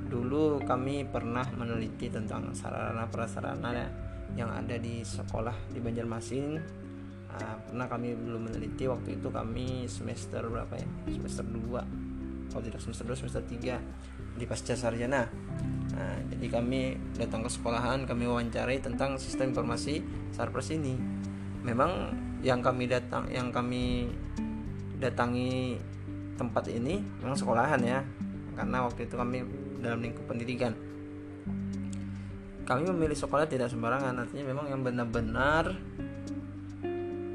Dulu 0.10 0.66
kami 0.66 1.06
pernah 1.06 1.46
meneliti 1.54 2.10
tentang 2.10 2.58
sarana 2.58 3.06
prasarana 3.06 3.86
yang 4.34 4.50
ada 4.50 4.78
di 4.82 5.06
sekolah 5.06 5.70
di 5.70 5.78
Banjarmasin 5.78 6.58
nah, 7.30 7.56
pernah 7.62 7.86
kami 7.86 8.18
belum 8.18 8.50
meneliti 8.50 8.90
waktu 8.90 9.22
itu 9.22 9.30
kami 9.30 9.86
semester 9.86 10.42
berapa 10.50 10.74
ya? 10.74 10.88
Semester 11.14 11.46
2 11.46 12.10
kalau 12.50 12.64
tidak 12.66 12.82
semester 12.82 13.06
2 13.06 13.20
semester 13.22 13.44
3 13.46 14.40
di 14.40 14.46
pasca 14.50 14.74
sarjana. 14.74 15.30
Nah, 15.94 16.16
jadi 16.34 16.48
kami 16.50 16.98
datang 17.20 17.46
ke 17.46 17.50
sekolahan 17.52 18.10
kami 18.10 18.26
wawancarai 18.26 18.82
tentang 18.82 19.22
sistem 19.22 19.54
informasi 19.54 20.02
sarpres 20.34 20.74
ini. 20.74 20.98
Memang 21.62 22.16
yang 22.42 22.64
kami 22.64 22.88
datang 22.90 23.28
yang 23.30 23.52
kami 23.52 24.08
datangi 25.00 25.76
tempat 26.40 26.72
ini 26.72 27.04
memang 27.20 27.36
sekolahan 27.36 27.84
ya 27.84 28.00
karena 28.56 28.88
waktu 28.88 29.08
itu 29.08 29.16
kami 29.16 29.44
dalam 29.84 30.00
lingkup 30.00 30.26
pendidikan. 30.26 30.74
Kami 32.64 32.86
memilih 32.86 33.18
sekolah 33.18 33.50
tidak 33.50 33.74
sembarangan 33.74 34.14
artinya 34.14 34.46
memang 34.46 34.70
yang 34.70 34.82
benar-benar 34.86 35.74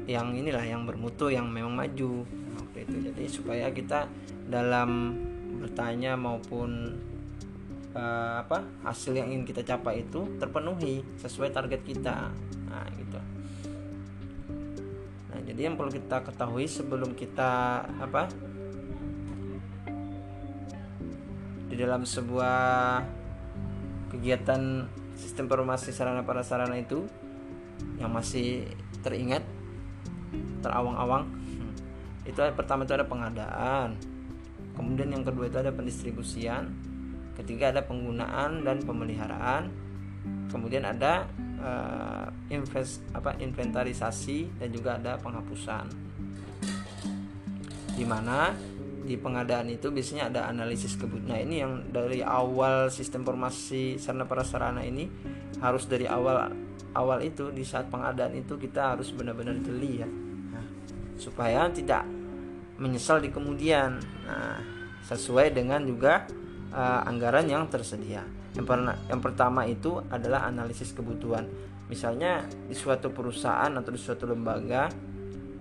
yang 0.05 0.37
inilah 0.37 0.61
yang 0.61 0.85
bermutu 0.85 1.33
yang 1.33 1.49
memang 1.49 1.73
maju. 1.73 2.25
Waktu 2.61 2.77
itu. 2.85 2.95
Jadi 3.11 3.23
supaya 3.29 3.69
kita 3.73 4.09
dalam 4.45 5.17
bertanya 5.61 6.13
maupun 6.13 6.93
uh, 7.95 8.43
apa 8.45 8.61
hasil 8.85 9.17
yang 9.17 9.31
ingin 9.31 9.47
kita 9.47 9.65
capai 9.65 10.05
itu 10.05 10.37
terpenuhi 10.37 11.01
sesuai 11.17 11.49
target 11.49 11.81
kita. 11.81 12.29
Nah 12.69 12.85
gitu. 12.99 13.19
Nah 15.31 15.39
jadi 15.41 15.71
yang 15.71 15.75
perlu 15.79 15.89
kita 15.89 16.21
ketahui 16.21 16.69
sebelum 16.69 17.17
kita 17.17 17.81
apa 17.97 18.29
di 21.65 21.75
dalam 21.83 22.05
sebuah 22.05 23.03
kegiatan 24.13 24.87
sistem 25.17 25.49
informasi 25.49 25.91
sarana 25.91 26.23
prasarana 26.23 26.79
itu 26.79 27.03
yang 27.99 28.11
masih 28.11 28.63
teringat 29.03 29.43
terawang-awang. 30.65 31.29
Itu 32.25 32.41
pertama 32.57 32.89
itu 32.89 32.97
ada 32.97 33.05
pengadaan. 33.05 33.93
Kemudian 34.73 35.13
yang 35.13 35.21
kedua 35.21 35.45
itu 35.45 35.61
ada 35.61 35.69
pendistribusian. 35.69 36.73
Ketiga 37.37 37.69
ada 37.69 37.85
penggunaan 37.85 38.65
dan 38.65 38.81
pemeliharaan. 38.81 39.69
Kemudian 40.49 40.89
ada 40.89 41.29
uh, 41.61 42.27
invest 42.49 43.05
apa 43.13 43.37
inventarisasi 43.37 44.57
dan 44.57 44.69
juga 44.73 44.97
ada 44.97 45.21
penghapusan. 45.21 45.85
Di 47.95 48.03
mana 48.03 48.51
di 49.05 49.15
pengadaan 49.21 49.69
itu 49.69 49.93
biasanya 49.93 50.33
ada 50.33 50.49
analisis 50.49 50.97
kebutuhan. 50.97 51.29
Nah, 51.29 51.39
ini 51.39 51.61
yang 51.61 51.93
dari 51.93 52.25
awal 52.25 52.89
sistem 52.89 53.21
informasi 53.21 54.01
sarana 54.01 54.25
prasarana 54.25 54.81
ini 54.81 55.05
harus 55.61 55.85
dari 55.85 56.09
awal 56.09 56.49
awal 56.97 57.21
itu 57.21 57.53
di 57.53 57.61
saat 57.61 57.91
pengadaan 57.93 58.33
itu 58.33 58.57
kita 58.57 58.97
harus 58.97 59.13
benar-benar 59.13 59.61
jeli 59.61 60.01
ya. 60.01 60.09
Supaya 61.15 61.67
tidak 61.71 62.03
menyesal 62.79 63.23
di 63.23 63.31
kemudian. 63.31 63.99
Nah, 64.27 64.59
sesuai 65.05 65.53
dengan 65.53 65.85
juga 65.85 66.25
uh, 66.73 67.05
anggaran 67.05 67.45
yang 67.45 67.69
tersedia. 67.69 68.25
Yang, 68.57 68.65
pernah, 68.65 68.95
yang 69.05 69.21
pertama 69.21 69.67
itu 69.69 70.01
adalah 70.09 70.49
analisis 70.49 70.95
kebutuhan. 70.95 71.45
Misalnya 71.85 72.41
di 72.65 72.73
suatu 72.73 73.13
perusahaan 73.13 73.69
atau 73.69 73.91
di 73.93 74.01
suatu 74.01 74.25
lembaga 74.25 74.89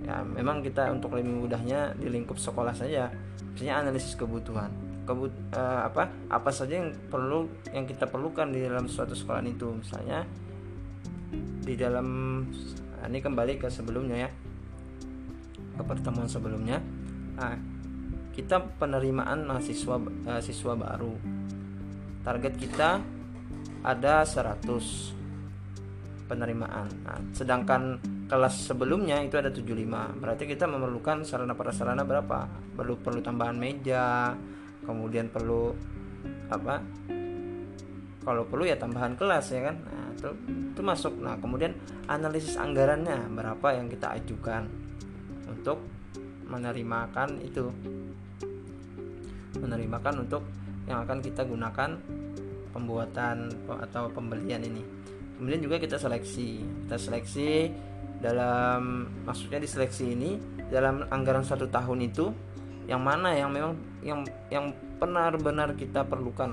ya 0.04 0.20
memang 0.20 0.60
kita 0.60 0.92
untuk 0.92 1.16
lebih 1.16 1.32
mudahnya 1.32 1.96
di 1.96 2.12
lingkup 2.12 2.36
sekolah 2.36 2.76
saja 2.76 3.08
misalnya 3.56 3.88
analisis 3.88 4.14
kebutuhan 4.14 4.68
Kebut, 5.04 5.32
uh, 5.52 5.84
apa 5.84 6.08
apa 6.32 6.48
saja 6.48 6.80
yang 6.80 6.88
perlu 7.12 7.44
yang 7.76 7.84
kita 7.84 8.08
perlukan 8.08 8.48
di 8.48 8.64
dalam 8.64 8.88
suatu 8.88 9.12
sekolah 9.12 9.44
itu 9.44 9.68
misalnya 9.76 10.24
di 11.60 11.76
dalam 11.76 12.40
nah, 12.96 13.04
ini 13.12 13.20
kembali 13.20 13.60
ke 13.60 13.68
sebelumnya 13.68 14.28
ya 14.28 14.30
ke 15.74 15.82
pertemuan 15.82 16.30
sebelumnya 16.30 16.78
nah, 17.34 17.58
kita 18.34 18.62
penerimaan 18.78 19.46
mahasiswa 19.46 19.96
uh, 19.98 20.42
siswa 20.42 20.74
baru 20.74 21.14
target 22.24 22.54
kita 22.56 22.90
ada 23.84 24.24
100 24.24 24.64
penerimaan. 26.24 26.88
Nah, 27.04 27.20
sedangkan 27.36 28.00
kelas 28.24 28.72
sebelumnya 28.72 29.20
itu 29.20 29.36
ada 29.36 29.52
75. 29.52 30.16
Berarti 30.18 30.48
kita 30.48 30.64
memerlukan 30.64 31.22
sarana 31.22 31.52
prasarana 31.52 32.02
berapa? 32.02 32.48
Perlu 32.74 32.96
perlu 32.98 33.20
tambahan 33.20 33.54
meja, 33.60 34.32
kemudian 34.88 35.28
perlu 35.28 35.76
apa? 36.48 36.80
Kalau 38.24 38.48
perlu 38.48 38.64
ya 38.64 38.80
tambahan 38.80 39.20
kelas 39.20 39.52
ya 39.52 39.68
kan. 39.68 39.76
Nah, 39.84 40.06
itu, 40.16 40.32
itu 40.48 40.80
masuk. 40.80 41.12
Nah, 41.20 41.36
kemudian 41.36 41.76
analisis 42.08 42.56
anggarannya 42.56 43.28
berapa 43.36 43.76
yang 43.76 43.92
kita 43.92 44.16
ajukan 44.16 44.64
untuk 45.64 45.80
menerimakan 46.44 47.40
itu. 47.40 47.72
Menerimakan 49.56 50.28
untuk 50.28 50.44
yang 50.84 51.08
akan 51.08 51.24
kita 51.24 51.40
gunakan 51.48 51.96
pembuatan 52.68 53.48
atau 53.80 54.12
pembelian 54.12 54.60
ini. 54.60 54.84
Kemudian 55.40 55.64
juga 55.64 55.80
kita 55.80 55.96
seleksi. 55.96 56.60
Kita 56.84 57.00
seleksi 57.00 57.72
dalam 58.20 59.08
maksudnya 59.24 59.56
di 59.56 59.64
seleksi 59.64 60.04
ini 60.12 60.36
dalam 60.68 61.08
anggaran 61.08 61.40
satu 61.40 61.64
tahun 61.72 62.12
itu 62.12 62.28
yang 62.84 63.00
mana 63.00 63.32
yang 63.32 63.48
memang 63.48 63.72
yang 64.04 64.20
yang 64.52 64.68
benar-benar 65.00 65.72
kita 65.80 66.04
perlukan. 66.04 66.52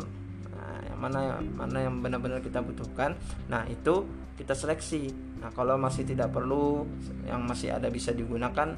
Nah, 0.56 0.80
yang 0.88 1.00
mana 1.04 1.20
mana 1.60 1.78
yang 1.84 2.00
benar-benar 2.00 2.40
kita 2.40 2.64
butuhkan. 2.64 3.20
Nah 3.52 3.68
itu 3.68 4.08
kita 4.40 4.56
seleksi. 4.56 5.12
Nah 5.44 5.52
kalau 5.52 5.76
masih 5.76 6.08
tidak 6.08 6.32
perlu 6.32 6.88
yang 7.28 7.44
masih 7.44 7.76
ada 7.76 7.92
bisa 7.92 8.16
digunakan 8.16 8.72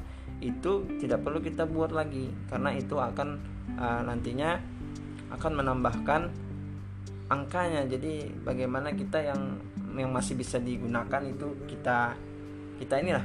itu 0.44 0.84
tidak 1.00 1.24
perlu 1.24 1.40
kita 1.40 1.64
buat 1.64 1.88
lagi 1.88 2.28
karena 2.52 2.76
itu 2.76 3.00
akan 3.00 3.40
uh, 3.80 4.04
nantinya 4.04 4.60
akan 5.32 5.52
menambahkan 5.64 6.22
angkanya. 7.32 7.88
Jadi 7.88 8.28
bagaimana 8.44 8.92
kita 8.92 9.24
yang 9.24 9.56
yang 9.96 10.12
masih 10.12 10.36
bisa 10.36 10.60
digunakan 10.60 11.22
itu 11.24 11.64
kita 11.64 12.12
kita 12.76 12.94
inilah 13.00 13.24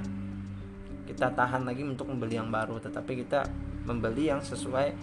kita 1.09 1.33
tahan 1.33 1.67
lagi 1.67 1.83
untuk 1.83 2.07
membeli 2.07 2.39
yang 2.39 2.47
baru. 2.47 2.79
Tetapi 2.79 3.11
kita 3.27 3.43
membeli 3.83 4.31
yang 4.31 4.39
sesuai 4.39 4.95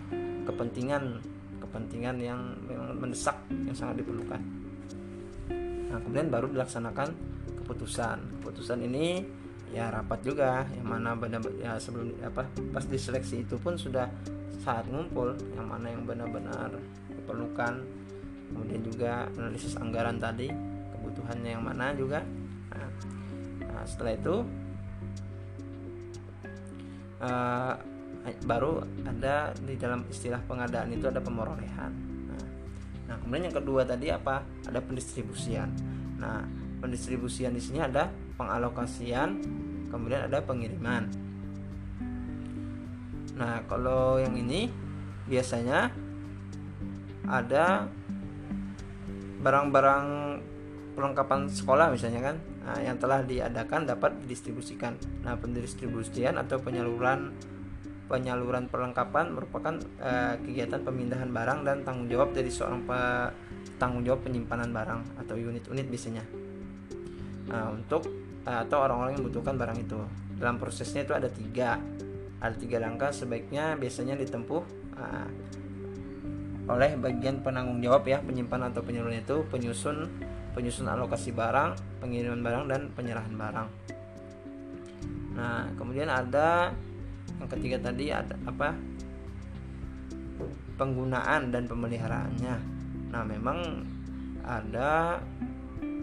kepentingan 0.48 1.20
kepentingan 1.60 2.16
yang 2.22 2.40
memang 2.64 2.96
mendesak 2.96 3.36
yang 3.52 3.76
sangat 3.76 4.00
diperlukan. 4.00 4.40
Nah 5.92 5.98
kemudian 6.00 6.32
baru 6.32 6.48
dilaksanakan 6.48 7.12
keputusan. 7.62 8.40
Keputusan 8.40 8.78
ini 8.86 9.20
ya 9.72 9.90
rapat 9.90 10.20
juga. 10.22 10.66
Yang 10.74 10.86
mana 10.86 11.14
benar 11.16 11.42
ya 11.58 11.78
sebelum 11.80 12.14
apa 12.22 12.46
pas 12.70 12.84
diseleksi 12.86 13.42
itu 13.46 13.56
pun 13.58 13.78
sudah 13.78 14.10
saat 14.62 14.86
ngumpul 14.90 15.34
yang 15.54 15.66
mana 15.66 15.90
yang 15.90 16.02
benar-benar 16.02 16.74
diperlukan. 17.10 17.82
Kemudian 18.46 18.82
juga 18.82 19.26
analisis 19.34 19.74
anggaran 19.74 20.22
tadi 20.22 20.50
kebutuhannya 20.94 21.50
yang 21.58 21.64
mana 21.64 21.94
juga. 21.94 22.22
Nah, 22.70 22.90
nah 23.66 23.82
setelah 23.86 24.14
itu 24.14 24.34
uh, 27.22 27.74
baru 28.42 28.82
ada 29.06 29.54
di 29.54 29.78
dalam 29.78 30.02
istilah 30.10 30.42
pengadaan 30.50 30.90
itu 30.90 31.06
ada 31.06 31.22
pemerolehan 31.22 31.94
nah, 32.26 32.42
nah 33.06 33.16
kemudian 33.22 33.46
yang 33.50 33.56
kedua 33.62 33.86
tadi 33.86 34.10
apa? 34.10 34.42
Ada 34.66 34.82
pendistribusian. 34.82 35.70
Nah 36.18 36.42
pendistribusian 36.82 37.54
di 37.54 37.62
sini 37.62 37.78
ada 37.78 38.10
pengalokasian 38.36 39.40
kemudian 39.88 40.28
ada 40.28 40.44
pengiriman. 40.44 41.08
Nah 43.36 43.60
kalau 43.68 44.16
yang 44.20 44.36
ini 44.36 44.68
biasanya 45.28 45.92
ada 47.26 47.90
barang-barang 49.42 50.06
perlengkapan 50.96 51.52
sekolah 51.52 51.92
misalnya 51.92 52.32
kan 52.32 52.36
nah, 52.64 52.80
yang 52.80 52.96
telah 52.96 53.20
diadakan 53.20 53.84
dapat 53.84 54.16
didistribusikan. 54.24 54.96
Nah 55.26 55.36
pendistribusian 55.36 56.40
atau 56.40 56.56
penyaluran 56.60 57.36
penyaluran 58.06 58.70
perlengkapan 58.70 59.34
merupakan 59.34 59.74
uh, 59.98 60.38
kegiatan 60.38 60.78
pemindahan 60.86 61.26
barang 61.34 61.66
dan 61.66 61.82
tanggung 61.82 62.06
jawab 62.06 62.30
dari 62.30 62.46
seorang 62.54 62.86
pe, 62.86 62.98
tanggung 63.82 64.06
jawab 64.06 64.22
penyimpanan 64.22 64.70
barang 64.70 65.26
atau 65.26 65.34
unit-unit 65.34 65.90
biasanya. 65.90 66.22
Nah, 67.50 67.74
untuk 67.74 68.06
atau 68.46 68.78
orang-orang 68.78 69.18
yang 69.18 69.26
membutuhkan 69.26 69.58
barang 69.58 69.78
itu 69.82 69.98
dalam 70.38 70.56
prosesnya 70.62 71.02
itu 71.02 71.12
ada 71.12 71.26
tiga 71.26 71.82
ada 72.38 72.54
tiga 72.54 72.78
langkah 72.78 73.10
sebaiknya 73.10 73.74
biasanya 73.74 74.14
ditempuh 74.14 74.62
uh, 74.94 75.28
oleh 76.66 76.94
bagian 76.98 77.42
penanggung 77.42 77.82
jawab 77.82 78.06
ya 78.06 78.22
penyimpan 78.22 78.70
atau 78.70 78.82
penyaluran 78.86 79.22
itu 79.22 79.42
penyusun 79.50 80.06
penyusun 80.56 80.88
alokasi 80.88 81.36
barang, 81.36 82.00
pengiriman 82.00 82.40
barang 82.40 82.64
dan 82.72 82.80
penyerahan 82.96 83.34
barang. 83.36 83.68
Nah, 85.36 85.68
kemudian 85.76 86.08
ada 86.08 86.72
yang 87.36 87.48
ketiga 87.52 87.92
tadi 87.92 88.08
ada 88.08 88.32
apa? 88.48 88.72
Penggunaan 90.80 91.52
dan 91.52 91.68
pemeliharaannya. 91.68 92.56
Nah, 93.12 93.22
memang 93.28 93.84
ada 94.48 95.20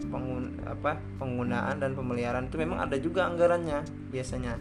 pengun 0.08 0.60
apa 0.64 0.98
penggunaan 1.18 1.82
dan 1.82 1.92
pemeliharaan 1.96 2.46
itu 2.48 2.56
memang 2.60 2.82
ada 2.84 2.96
juga 2.98 3.26
anggarannya 3.26 3.82
biasanya. 4.10 4.58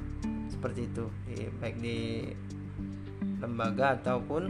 Seperti 0.50 0.88
itu. 0.88 1.06
Di, 1.28 1.50
baik 1.60 1.76
di 1.82 2.30
lembaga 3.44 4.00
ataupun 4.00 4.44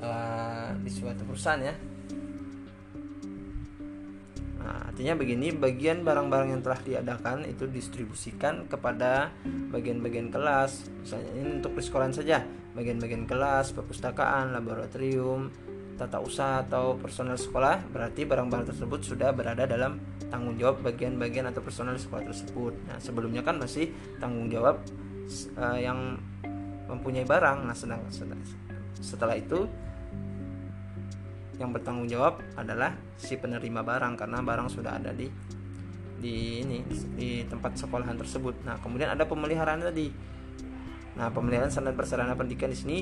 uh, 0.00 0.70
di 0.80 0.90
suatu 0.90 1.22
perusahaan 1.28 1.60
ya. 1.60 1.74
Nah, 4.60 4.92
artinya 4.92 5.16
begini, 5.16 5.56
bagian 5.56 6.04
barang-barang 6.04 6.48
yang 6.52 6.62
telah 6.64 6.80
diadakan 6.84 7.48
itu 7.48 7.64
distribusikan 7.64 8.68
kepada 8.68 9.32
bagian-bagian 9.72 10.28
kelas. 10.28 10.84
Misalnya 11.00 11.30
ini 11.32 11.50
untuk 11.60 11.72
di 11.76 11.82
sekolah 11.84 12.12
saja, 12.12 12.44
bagian-bagian 12.76 13.24
kelas, 13.24 13.72
perpustakaan, 13.72 14.52
laboratorium, 14.52 15.48
tata 16.00 16.16
usaha 16.16 16.64
atau 16.64 16.96
personel 16.96 17.36
sekolah, 17.36 17.84
berarti 17.92 18.24
barang-barang 18.24 18.72
tersebut 18.72 19.04
sudah 19.04 19.36
berada 19.36 19.68
dalam 19.68 20.00
tanggung 20.32 20.56
jawab 20.56 20.80
bagian-bagian 20.80 21.52
atau 21.52 21.60
personel 21.60 22.00
sekolah 22.00 22.24
tersebut. 22.24 22.72
Nah, 22.88 22.96
sebelumnya 22.96 23.44
kan 23.44 23.60
masih 23.60 23.92
tanggung 24.16 24.48
jawab 24.48 24.80
uh, 25.60 25.76
yang 25.76 26.16
mempunyai 26.88 27.28
barang. 27.28 27.68
Nah, 27.68 27.76
sedang 27.76 28.00
setelah 28.96 29.36
itu 29.36 29.68
yang 31.60 31.76
bertanggung 31.76 32.08
jawab 32.08 32.40
adalah 32.56 32.96
si 33.20 33.36
penerima 33.36 33.84
barang 33.84 34.16
karena 34.16 34.40
barang 34.40 34.72
sudah 34.72 34.96
ada 34.96 35.12
di 35.12 35.28
di 36.20 36.64
ini 36.64 36.80
di 37.16 37.44
tempat 37.44 37.76
sekolahan 37.76 38.16
tersebut. 38.16 38.64
Nah, 38.64 38.80
kemudian 38.80 39.12
ada 39.12 39.28
pemeliharaan 39.28 39.84
tadi. 39.84 40.08
Nah, 41.20 41.28
pemeliharaan 41.28 41.68
sarana 41.68 41.92
prasarana 41.92 42.32
pendidikan 42.32 42.72
di 42.72 42.78
sini 42.80 42.98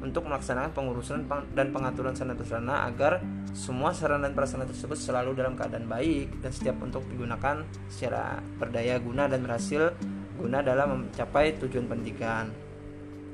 untuk 0.00 0.24
melaksanakan 0.24 0.72
pengurusan 0.72 1.28
dan 1.52 1.70
pengaturan 1.70 2.16
sarana 2.16 2.36
prasarana 2.36 2.88
agar 2.88 3.20
semua 3.52 3.92
sarana 3.92 4.28
dan 4.28 4.32
prasarana 4.32 4.66
tersebut 4.68 4.96
selalu 4.96 5.36
dalam 5.36 5.54
keadaan 5.54 5.86
baik 5.86 6.40
dan 6.40 6.50
setiap 6.50 6.80
untuk 6.80 7.04
digunakan 7.12 7.62
secara 7.92 8.40
berdaya 8.56 8.96
guna 8.96 9.28
dan 9.28 9.44
berhasil 9.44 9.92
guna 10.40 10.64
dalam 10.64 11.04
mencapai 11.06 11.60
tujuan 11.60 11.84
pendidikan. 11.84 12.48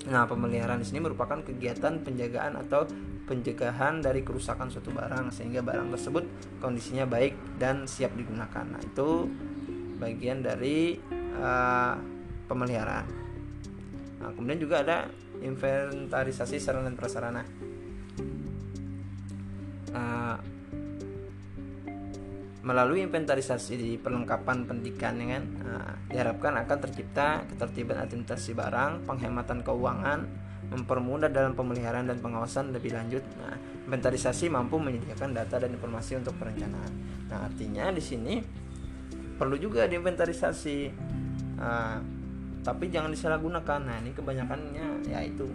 Nah, 0.07 0.23
pemeliharaan 0.27 0.83
di 0.83 0.87
sini 0.87 1.03
merupakan 1.03 1.43
kegiatan 1.43 2.03
penjagaan 2.03 2.55
atau 2.67 2.87
pencegahan 3.27 3.99
dari 3.99 4.23
kerusakan 4.23 4.71
suatu 4.71 4.95
barang 4.95 5.35
sehingga 5.35 5.67
barang 5.67 5.91
tersebut 5.91 6.23
kondisinya 6.63 7.11
baik 7.11 7.35
dan 7.59 7.91
siap 7.91 8.15
digunakan. 8.15 8.63
Nah, 8.63 8.79
itu 8.83 9.27
bagian 9.99 10.47
dari 10.47 10.95
uh, 11.43 11.99
pemeliharaan. 12.47 13.26
Nah, 14.21 14.31
kemudian 14.33 14.61
juga 14.61 14.83
ada 14.83 15.09
inventarisasi 15.41 16.57
sarana 16.61 16.89
dan 16.89 16.97
prasarana. 16.97 17.43
Uh, 19.97 20.37
melalui 22.67 23.07
inventarisasi 23.07 23.79
di 23.79 23.91
perlengkapan 23.95 24.67
pendidikan 24.67 25.15
ya 25.23 25.39
kan 25.39 25.45
nah, 25.63 25.95
diharapkan 26.11 26.59
akan 26.67 26.79
tercipta 26.83 27.47
ketertiban 27.47 28.03
administrasi 28.03 28.59
barang 28.59 29.07
penghematan 29.07 29.63
keuangan 29.63 30.27
mempermudah 30.67 31.31
dalam 31.31 31.55
pemeliharaan 31.55 32.11
dan 32.11 32.19
pengawasan 32.19 32.75
lebih 32.75 32.91
lanjut. 32.91 33.23
Nah, 33.39 33.55
inventarisasi 33.87 34.51
mampu 34.51 34.83
menyediakan 34.83 35.31
data 35.31 35.63
dan 35.63 35.71
informasi 35.71 36.19
untuk 36.19 36.35
perencanaan. 36.43 36.91
Nah, 37.31 37.47
artinya 37.47 37.95
di 37.95 38.03
sini 38.03 38.35
perlu 39.39 39.55
juga 39.55 39.87
diinventarisasi. 39.87 40.79
Nah, 41.63 42.03
tapi 42.67 42.91
jangan 42.91 43.15
disalahgunakan. 43.15 43.81
Nah, 43.87 43.97
ini 44.03 44.11
kebanyakannya 44.11 45.07
yaitu 45.07 45.47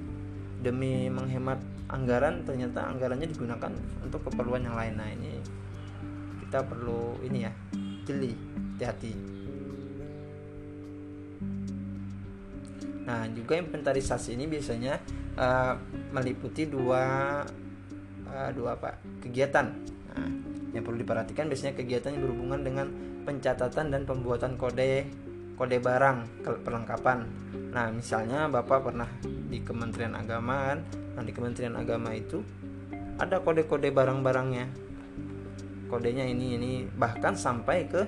demi 0.64 1.12
menghemat 1.12 1.59
anggaran 1.91 2.47
ternyata 2.47 2.88
anggarannya 2.88 3.28
digunakan 3.28 3.68
untuk 3.99 4.24
keperluan 4.32 4.64
yang 4.64 4.80
lain. 4.80 4.95
Nah, 4.95 5.12
ini 5.12 5.43
kita 6.47 6.64
perlu 6.64 7.20
ini 7.28 7.43
ya, 7.43 7.51
jeli, 8.07 8.32
hati-hati. 8.80 9.14
Nah, 13.03 13.28
juga 13.36 13.59
inventarisasi 13.59 14.39
ini 14.39 14.47
biasanya 14.47 14.95
uh, 15.36 15.76
meliputi 16.16 16.64
dua 16.72 17.03
uh, 18.24 18.49
dua 18.55 18.80
apa? 18.80 18.95
kegiatan. 19.20 19.68
Nah, 20.16 20.30
yang 20.72 20.88
perlu 20.88 21.03
diperhatikan 21.03 21.51
biasanya 21.51 21.76
kegiatan 21.76 22.16
yang 22.16 22.24
berhubungan 22.24 22.64
dengan 22.64 22.88
pencatatan 23.28 23.91
dan 23.91 24.07
pembuatan 24.07 24.55
kode 24.55 25.12
kode 25.62 25.78
barang 25.78 26.41
perlengkapan. 26.66 27.22
Nah, 27.70 27.93
misalnya 27.93 28.49
Bapak 28.49 28.89
pernah 28.89 29.05
di 29.22 29.62
Kementerian 29.62 30.18
Agama 30.18 30.74
kan? 30.74 30.82
Nah, 31.14 31.22
di 31.22 31.30
Kementerian 31.30 31.78
Agama 31.78 32.18
itu 32.18 32.41
ada 33.22 33.38
kode-kode 33.45 33.93
barang-barangnya. 33.93 34.66
Kodenya 35.86 36.26
ini 36.26 36.57
ini 36.57 36.72
bahkan 36.89 37.38
sampai 37.38 37.86
ke 37.86 38.01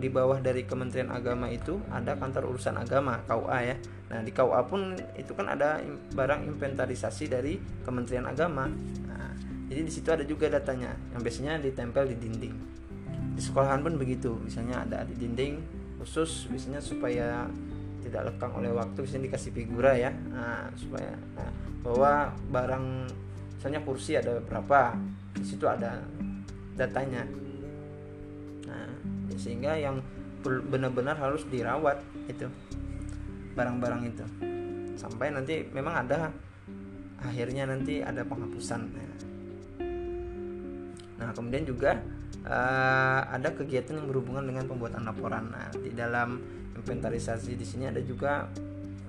di 0.00 0.08
bawah 0.08 0.40
dari 0.40 0.64
Kementerian 0.64 1.12
Agama 1.12 1.52
itu 1.52 1.76
ada 1.92 2.16
kantor 2.16 2.56
urusan 2.56 2.80
agama 2.80 3.20
KUA 3.28 3.58
ya. 3.68 3.76
Nah 4.08 4.24
di 4.24 4.32
KUA 4.32 4.64
pun 4.64 4.96
itu 5.20 5.36
kan 5.36 5.52
ada 5.52 5.84
barang 6.16 6.48
inventarisasi 6.48 7.28
dari 7.28 7.60
Kementerian 7.84 8.24
Agama. 8.24 8.64
Nah, 9.04 9.36
jadi 9.68 9.84
di 9.84 9.92
situ 9.92 10.08
ada 10.08 10.24
juga 10.24 10.48
datanya 10.48 10.96
yang 11.12 11.20
biasanya 11.20 11.60
ditempel 11.60 12.08
di 12.08 12.16
dinding. 12.16 12.56
Di 13.36 13.42
sekolahan 13.44 13.84
pun 13.84 14.00
begitu, 14.00 14.40
misalnya 14.40 14.88
ada 14.88 15.04
di 15.04 15.12
dinding 15.20 15.83
khusus 16.00 16.50
biasanya 16.50 16.80
supaya 16.82 17.48
tidak 18.04 18.34
lekang 18.34 18.52
oleh 18.56 18.70
waktu 18.74 18.98
biasanya 19.00 19.24
dikasih 19.32 19.50
figura 19.54 19.92
ya. 19.96 20.10
Nah 20.30 20.68
supaya 20.76 21.16
nah, 21.34 21.50
bahwa 21.80 22.12
barang 22.52 22.86
misalnya 23.56 23.80
kursi 23.80 24.16
ada 24.18 24.38
berapa 24.44 24.92
di 25.34 25.44
situ 25.44 25.64
ada 25.64 26.04
datanya. 26.76 27.24
Sehingga 29.34 29.74
yang 29.74 29.98
benar-benar 30.46 31.18
harus 31.18 31.42
dirawat 31.50 31.98
itu 32.30 32.46
barang-barang 33.58 34.02
itu. 34.06 34.24
Sampai 34.94 35.34
nanti 35.34 35.66
memang 35.74 36.06
ada 36.06 36.30
akhirnya 37.18 37.66
nanti 37.66 37.98
ada 37.98 38.22
penghapusan. 38.22 38.80
Nah 41.18 41.30
kemudian 41.34 41.66
juga 41.66 41.98
uh, 42.46 43.20
ada 43.28 43.52
kegiatan 43.52 43.96
yang 43.98 44.08
berhubungan 44.08 44.44
dengan 44.44 44.64
pembuatan 44.68 45.04
laporan 45.04 45.52
nah 45.52 45.68
di 45.72 45.92
dalam 45.92 46.40
inventarisasi 46.76 47.56
di 47.56 47.66
sini 47.66 47.88
ada 47.88 48.00
juga 48.04 48.48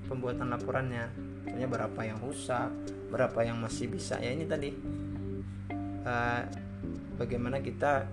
pembuatan 0.08 0.52
laporannya 0.52 1.10
misalnya 1.46 1.70
berapa 1.72 2.02
yang 2.04 2.20
rusak 2.20 2.70
berapa 3.10 3.40
yang 3.46 3.58
masih 3.62 3.88
bisa 3.88 4.20
ya 4.20 4.32
ini 4.34 4.44
tadi 4.48 4.70
uh, 6.04 6.42
bagaimana 7.16 7.64
kita 7.64 8.06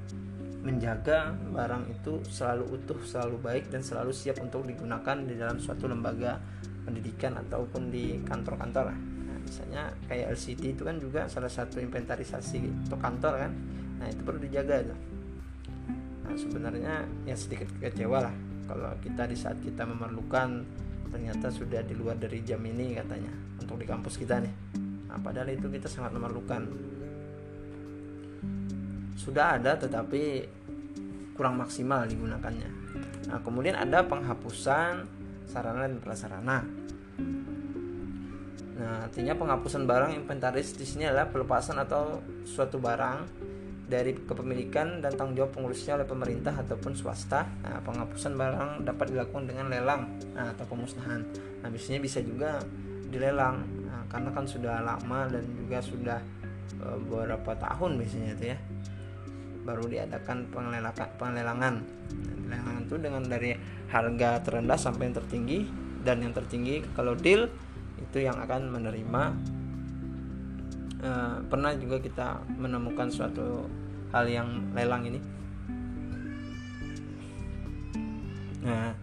menjaga 0.62 1.34
barang 1.50 1.90
itu 1.90 2.22
selalu 2.30 2.78
utuh, 2.78 3.00
selalu 3.02 3.36
baik 3.42 3.64
dan 3.74 3.82
selalu 3.82 4.14
siap 4.14 4.38
untuk 4.38 4.62
digunakan 4.62 5.18
di 5.26 5.34
dalam 5.34 5.58
suatu 5.58 5.90
lembaga 5.90 6.38
pendidikan 6.86 7.34
ataupun 7.34 7.90
di 7.90 8.22
kantor-kantor. 8.22 8.94
Nah, 8.94 9.38
misalnya 9.42 9.90
kayak 10.06 10.38
LCD 10.38 10.78
itu 10.78 10.86
kan 10.86 11.02
juga 11.02 11.26
salah 11.26 11.50
satu 11.50 11.82
inventarisasi 11.82 12.86
untuk 12.86 12.98
kantor 13.02 13.42
kan. 13.42 13.52
Nah, 13.98 14.06
itu 14.06 14.22
perlu 14.22 14.38
dijaga 14.38 14.86
itu. 14.86 14.94
Nah, 16.22 16.34
sebenarnya 16.38 16.94
ya 17.26 17.34
sedikit 17.34 17.68
kecewa 17.82 18.18
lah 18.30 18.34
kalau 18.66 18.94
kita 19.02 19.26
di 19.26 19.36
saat 19.36 19.58
kita 19.58 19.82
memerlukan 19.84 20.64
ternyata 21.12 21.52
sudah 21.52 21.84
di 21.84 21.92
luar 21.92 22.16
dari 22.16 22.40
jam 22.40 22.62
ini 22.64 22.96
katanya 22.96 23.32
untuk 23.60 23.76
di 23.76 23.84
kampus 23.84 24.16
kita 24.16 24.40
nih. 24.40 24.54
Nah, 25.12 25.20
padahal 25.20 25.52
itu 25.52 25.68
kita 25.68 25.90
sangat 25.90 26.16
memerlukan 26.16 26.62
sudah 29.18 29.60
ada 29.60 29.76
tetapi 29.76 30.48
kurang 31.36 31.60
maksimal 31.60 32.08
digunakannya. 32.08 32.70
Nah, 33.28 33.38
kemudian 33.44 33.76
ada 33.76 34.02
penghapusan 34.08 35.04
sarana 35.46 35.84
dan 35.84 36.00
prasarana. 36.00 36.64
Nah, 38.72 39.06
artinya 39.06 39.36
penghapusan 39.36 39.84
barang 39.84 40.16
inventaris 40.16 40.74
di 40.74 40.82
sini 40.88 41.06
adalah 41.06 41.28
pelepasan 41.30 41.76
atau 41.78 42.24
suatu 42.42 42.80
barang 42.82 43.51
dari 43.92 44.16
kepemilikan 44.16 45.04
dan 45.04 45.12
tanggung 45.12 45.36
jawab 45.36 45.52
pengurusnya 45.52 46.00
oleh 46.00 46.08
pemerintah 46.08 46.56
ataupun 46.56 46.96
swasta. 46.96 47.44
Nah, 47.60 47.84
penghapusan 47.84 48.32
barang 48.40 48.88
dapat 48.88 49.12
dilakukan 49.12 49.44
dengan 49.44 49.68
lelang 49.68 50.08
nah, 50.32 50.56
atau 50.56 50.64
pemusnahan. 50.64 51.20
Nah, 51.60 51.68
biasanya 51.68 52.00
bisa 52.00 52.24
juga 52.24 52.56
dilelang 53.12 53.60
nah, 53.84 54.08
karena 54.08 54.32
kan 54.32 54.48
sudah 54.48 54.80
lama 54.80 55.28
dan 55.28 55.44
juga 55.52 55.84
sudah 55.84 56.18
e, 56.80 56.86
beberapa 57.04 57.52
tahun 57.60 58.00
biasanya 58.00 58.30
itu 58.40 58.44
ya 58.56 58.58
baru 59.62 59.84
diadakan 59.84 60.48
pengelelangan 60.48 61.08
pengelelangan 61.20 61.74
pengelelangan 62.48 62.82
itu 62.88 62.96
dengan 62.98 63.22
dari 63.28 63.52
harga 63.92 64.30
terendah 64.42 64.78
sampai 64.80 65.12
yang 65.12 65.16
tertinggi 65.22 65.58
dan 66.02 66.18
yang 66.18 66.34
tertinggi 66.34 66.82
kalau 66.98 67.14
deal 67.14 67.46
itu 68.00 68.18
yang 68.26 68.42
akan 68.42 68.74
menerima 68.74 69.22
uh, 71.06 71.36
pernah 71.46 71.72
juga 71.78 72.02
kita 72.02 72.42
menemukan 72.58 73.06
suatu 73.06 73.70
hal 74.12 74.24
yang 74.28 74.48
lelang 74.76 75.02
ini 75.08 75.20
nah 78.62 78.94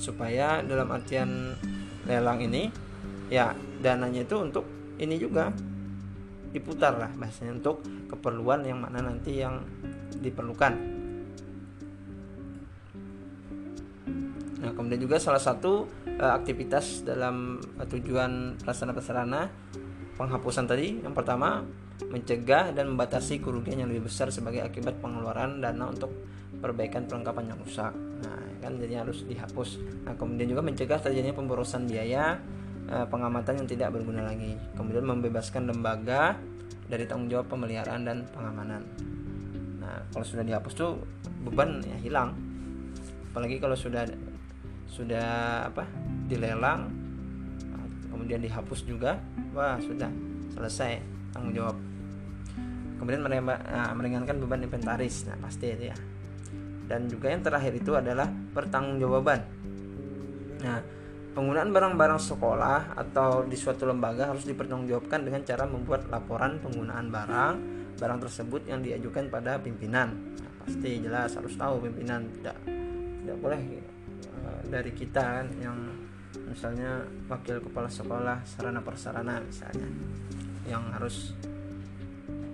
supaya 0.00 0.64
dalam 0.64 0.90
artian 0.90 1.54
lelang 2.08 2.40
ini 2.42 2.72
ya 3.30 3.54
dananya 3.78 4.26
itu 4.26 4.36
untuk 4.40 4.64
ini 4.98 5.16
juga 5.20 5.52
diputar 6.50 6.98
lah 6.98 7.10
bahasanya 7.14 7.62
untuk 7.62 7.84
keperluan 8.10 8.66
yang 8.66 8.82
mana 8.82 9.06
nanti 9.06 9.38
yang 9.38 9.62
diperlukan. 10.18 10.74
Nah, 14.60 14.70
kemudian 14.76 15.00
juga 15.00 15.16
salah 15.16 15.40
satu 15.40 15.88
uh, 16.20 16.32
aktivitas 16.36 17.06
dalam 17.06 17.62
uh, 17.80 17.86
tujuan 17.88 18.60
pelaksana 18.60 18.92
prasarana 18.92 19.48
penghapusan 20.20 20.68
tadi 20.68 21.00
yang 21.00 21.16
pertama 21.16 21.64
mencegah 22.08 22.72
dan 22.72 22.94
membatasi 22.94 23.42
kerugian 23.44 23.84
yang 23.84 23.90
lebih 23.92 24.08
besar 24.08 24.32
sebagai 24.32 24.64
akibat 24.64 24.96
pengeluaran 25.04 25.60
dana 25.60 25.90
untuk 25.90 26.08
perbaikan 26.60 27.04
perlengkapan 27.04 27.52
yang 27.52 27.58
rusak. 27.60 27.92
Nah, 27.94 28.40
kan 28.64 28.76
jadi 28.80 29.04
harus 29.04 29.24
dihapus. 29.28 29.80
Nah, 30.08 30.16
kemudian 30.16 30.48
juga 30.48 30.64
mencegah 30.64 31.00
terjadinya 31.00 31.36
pemborosan 31.36 31.84
biaya 31.84 32.40
uh, 32.88 33.06
pengamatan 33.08 33.64
yang 33.64 33.68
tidak 33.68 33.92
berguna 33.92 34.24
lagi. 34.24 34.56
Kemudian 34.76 35.04
membebaskan 35.04 35.68
lembaga 35.68 36.40
dari 36.90 37.06
tanggung 37.06 37.30
jawab 37.30 37.46
pemeliharaan 37.46 38.02
dan 38.02 38.26
pengamanan 38.34 38.82
nah 39.80 39.96
kalau 40.12 40.26
sudah 40.26 40.44
dihapus 40.44 40.74
tuh 40.74 40.92
beban 41.46 41.80
ya 41.86 41.96
hilang 42.02 42.34
apalagi 43.30 43.62
kalau 43.62 43.78
sudah 43.78 44.04
sudah 44.90 45.64
apa 45.70 45.86
dilelang 46.26 46.90
kemudian 48.10 48.42
dihapus 48.42 48.84
juga 48.84 49.22
wah 49.54 49.78
sudah 49.78 50.10
selesai 50.52 50.98
tanggung 51.30 51.54
jawab 51.54 51.76
kemudian 53.00 53.24
nah, 53.24 53.96
meringankan 53.96 54.36
beban 54.36 54.60
inventaris. 54.60 55.24
Nah 55.24 55.40
pasti 55.40 55.72
itu 55.72 55.88
ya. 55.88 55.96
Dan 56.84 57.08
juga 57.08 57.32
yang 57.32 57.40
terakhir 57.40 57.72
itu 57.72 57.96
adalah 57.96 58.28
pertanggungjawaban. 58.28 59.40
Nah 60.60 60.78
penggunaan 61.32 61.72
barang-barang 61.72 62.20
sekolah 62.20 62.98
atau 63.00 63.48
di 63.48 63.56
suatu 63.56 63.88
lembaga 63.88 64.28
harus 64.28 64.44
dipertanggungjawabkan 64.44 65.24
dengan 65.24 65.40
cara 65.46 65.64
membuat 65.64 66.12
laporan 66.12 66.60
penggunaan 66.60 67.08
barang 67.08 67.54
barang 67.96 68.18
tersebut 68.28 68.68
yang 68.68 68.84
diajukan 68.84 69.32
pada 69.32 69.56
pimpinan. 69.56 70.12
Nah, 70.36 70.52
pasti 70.64 71.00
jelas 71.00 71.32
harus 71.36 71.54
tahu 71.56 71.84
pimpinan. 71.88 72.28
Tidak 72.28 72.56
tidak 73.24 73.36
boleh 73.40 73.60
uh, 74.44 74.60
dari 74.68 74.92
kita 74.92 75.20
kan 75.20 75.46
yang 75.60 75.78
misalnya 76.50 77.04
wakil 77.30 77.62
kepala 77.62 77.86
sekolah 77.86 78.42
sarana 78.42 78.82
prasarana 78.82 79.38
misalnya 79.38 79.86
yang 80.66 80.82
harus 80.90 81.34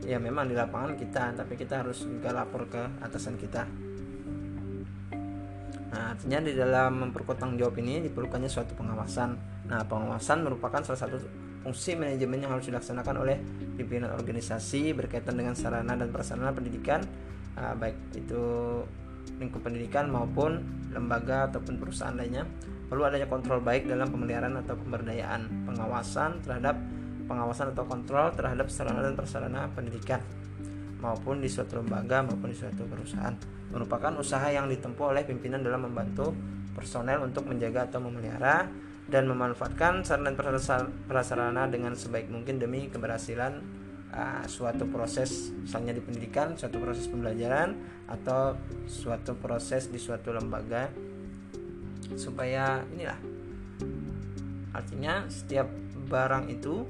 ya 0.07 0.23
memang 0.23 0.47
di 0.47 0.55
lapangan 0.55 0.95
kita 0.95 1.35
tapi 1.35 1.59
kita 1.59 1.83
harus 1.83 2.07
juga 2.07 2.31
lapor 2.31 2.71
ke 2.71 2.83
atasan 3.03 3.35
kita. 3.35 3.67
Nah 5.91 6.15
artinya 6.15 6.39
di 6.47 6.55
dalam 6.55 7.11
memperkuat 7.11 7.43
jawab 7.59 7.75
ini 7.83 8.07
diperlukannya 8.07 8.47
suatu 8.47 8.79
pengawasan. 8.79 9.35
Nah 9.67 9.83
pengawasan 9.83 10.47
merupakan 10.47 10.79
salah 10.87 11.01
satu 11.03 11.19
fungsi 11.67 11.99
manajemen 11.99 12.47
yang 12.47 12.55
harus 12.55 12.71
dilaksanakan 12.71 13.27
oleh 13.27 13.43
pimpinan 13.75 14.15
organisasi 14.15 14.95
berkaitan 14.95 15.35
dengan 15.35 15.59
sarana 15.59 15.99
dan 15.99 16.15
prasarana 16.15 16.55
pendidikan 16.55 17.03
uh, 17.59 17.75
baik 17.75 17.99
itu 18.15 18.43
lingkup 19.43 19.67
pendidikan 19.67 20.07
maupun 20.07 20.63
lembaga 20.95 21.51
ataupun 21.51 21.83
perusahaan 21.83 22.15
lainnya. 22.15 22.47
Perlu 22.87 23.03
adanya 23.03 23.27
kontrol 23.27 23.59
baik 23.59 23.91
dalam 23.91 24.07
pemeliharaan 24.15 24.63
atau 24.63 24.79
pemberdayaan 24.79 25.67
pengawasan 25.67 26.39
terhadap 26.47 26.79
pengawasan 27.27 27.75
atau 27.75 27.85
kontrol 27.87 28.33
terhadap 28.33 28.71
sarana 28.71 29.03
dan 29.03 29.15
prasarana 29.19 29.67
pendidikan 29.75 30.23
maupun 31.03 31.45
di 31.45 31.49
suatu 31.51 31.79
lembaga 31.79 32.25
maupun 32.25 32.51
di 32.51 32.57
suatu 32.57 32.87
perusahaan. 32.89 33.35
Merupakan 33.71 34.15
usaha 34.17 34.49
yang 34.49 34.71
ditempuh 34.71 35.13
oleh 35.13 35.27
pimpinan 35.27 35.61
dalam 35.61 35.85
membantu 35.85 36.33
personel 36.73 37.25
untuk 37.25 37.45
menjaga 37.49 37.89
atau 37.89 38.01
memelihara 38.01 38.69
dan 39.07 39.31
memanfaatkan 39.31 40.03
sarana 40.03 40.35
dan 40.35 40.91
prasarana 41.07 41.63
dengan 41.71 41.95
sebaik 41.95 42.27
mungkin 42.27 42.59
demi 42.59 42.91
keberhasilan 42.91 43.63
uh, 44.11 44.43
suatu 44.51 44.91
proses 44.91 45.55
misalnya 45.55 45.95
di 45.95 46.03
pendidikan 46.03 46.59
suatu 46.59 46.83
proses 46.83 47.07
pembelajaran 47.07 47.79
atau 48.11 48.59
suatu 48.91 49.39
proses 49.39 49.91
di 49.91 49.99
suatu 49.99 50.35
lembaga. 50.35 50.91
Supaya 52.15 52.87
inilah 52.95 53.19
artinya 54.71 55.27
setiap 55.27 55.67
barang 56.07 56.53
itu 56.53 56.87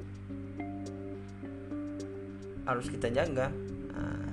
harus 2.67 2.91
kita 2.91 3.09
jaga. 3.15 3.49
Nah, 3.95 4.27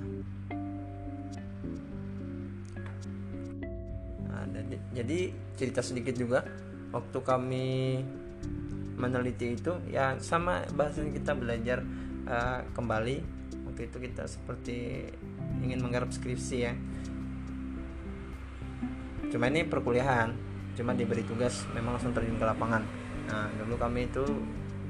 nah, 4.28 4.44
jadi 4.90 5.18
cerita 5.54 5.80
sedikit 5.80 6.18
juga. 6.18 6.42
Waktu 6.90 7.18
kami 7.26 7.66
meneliti 8.94 9.58
itu 9.58 9.74
ya 9.90 10.14
sama 10.22 10.62
bahasa 10.74 11.02
kita 11.06 11.34
belajar 11.34 11.82
uh, 12.26 12.60
kembali. 12.74 13.16
Waktu 13.70 13.80
itu 13.90 13.96
kita 13.98 14.26
seperti 14.26 15.08
ingin 15.62 15.82
menggarap 15.82 16.10
skripsi 16.10 16.56
ya. 16.58 16.74
Cuma 19.30 19.50
ini 19.50 19.66
perkuliahan 19.66 20.54
cuma 20.74 20.90
diberi 20.90 21.22
tugas 21.22 21.66
memang 21.70 21.98
langsung 21.98 22.14
terjun 22.14 22.38
ke 22.38 22.46
lapangan. 22.46 22.82
Nah 23.30 23.50
dulu 23.58 23.78
kami 23.78 24.10
itu 24.10 24.22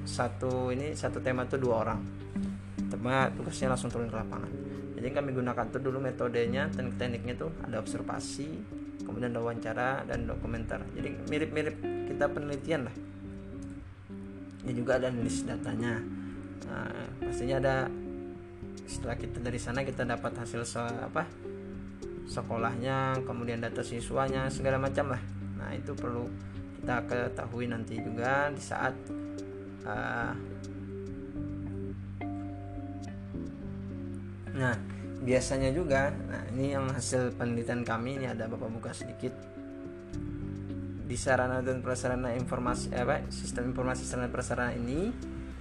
satu 0.05 0.69
ini 0.69 0.93
satu 0.93 1.25
tema 1.25 1.49
itu 1.49 1.57
dua 1.57 1.81
orang 1.81 2.24
tema 2.95 3.27
tugasnya 3.35 3.75
langsung 3.75 3.91
turun 3.91 4.07
ke 4.07 4.15
lapangan. 4.15 4.53
Jadi 4.95 5.09
kami 5.11 5.35
gunakan 5.35 5.67
tuh 5.69 5.83
dulu 5.83 5.99
metodenya 5.99 6.71
teknik-tekniknya 6.71 7.35
tuh 7.35 7.51
ada 7.67 7.83
observasi 7.83 8.63
kemudian 9.03 9.35
ada 9.35 9.43
wawancara 9.43 10.07
dan 10.07 10.31
dokumenter. 10.31 10.81
Jadi 10.95 11.11
mirip-mirip 11.27 11.77
kita 12.09 12.31
penelitian 12.31 12.87
lah. 12.87 12.97
Ini 14.65 14.73
juga 14.73 14.97
ada 14.97 15.13
analisis 15.13 15.45
datanya. 15.45 16.01
Nah, 16.65 17.05
pastinya 17.21 17.61
ada 17.61 17.77
setelah 18.89 19.17
kita 19.19 19.43
dari 19.43 19.61
sana 19.61 19.85
kita 19.85 20.09
dapat 20.09 20.33
hasil 20.39 20.65
so, 20.65 20.81
apa 20.81 21.29
sekolahnya 22.25 23.21
kemudian 23.29 23.61
data 23.61 23.85
siswanya 23.85 24.49
segala 24.49 24.81
macam 24.81 25.13
lah. 25.13 25.23
Nah 25.61 25.73
itu 25.77 25.93
perlu 25.93 26.29
kita 26.81 27.05
ketahui 27.09 27.69
nanti 27.69 27.97
juga 28.01 28.53
di 28.53 28.61
saat 28.61 28.93
uh, 29.89 30.33
Nah, 34.55 34.75
biasanya 35.25 35.75
juga, 35.75 36.15
nah 36.31 36.47
ini 36.55 36.79
yang 36.79 36.87
hasil 36.87 37.35
penelitian 37.35 37.83
kami 37.83 38.23
ini 38.23 38.31
ada 38.31 38.47
Bapak 38.47 38.71
buka 38.71 38.91
sedikit. 38.95 39.35
Di 41.05 41.17
sarana 41.19 41.61
dan 41.61 41.83
prasarana 41.83 42.33
informasi 42.33 42.95
apa 42.97 43.29
sistem 43.29 43.71
informasi 43.75 44.09
sarana 44.09 44.33
prasarana 44.33 44.73
ini 44.73 45.13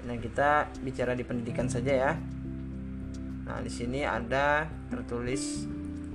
nah 0.03 0.15
kita 0.15 0.71
bicara 0.79 1.15
di 1.17 1.23
pendidikan 1.27 1.67
saja 1.67 1.91
ya. 1.91 2.11
Nah 3.43 3.59
di 3.59 3.71
sini 3.71 4.07
ada 4.07 4.67
tertulis 4.87 5.67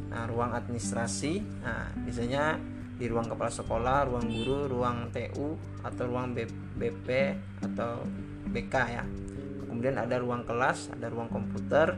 nah, 0.09 0.25
ruang 0.25 0.57
administrasi. 0.57 1.45
Nah 1.61 1.93
biasanya 2.05 2.57
di 2.99 3.07
ruang 3.07 3.29
kepala 3.31 3.53
sekolah 3.53 4.09
ruang 4.11 4.27
guru 4.27 4.67
ruang 4.67 5.13
TU 5.13 5.55
atau 5.85 6.05
ruang 6.09 6.33
BP 6.77 7.09
atau 7.69 8.03
BK 8.49 8.75
ya. 8.89 9.05
Kemudian 9.69 10.01
ada 10.01 10.17
ruang 10.19 10.49
kelas 10.49 10.89
ada 10.97 11.13
ruang 11.13 11.29
komputer 11.29 11.95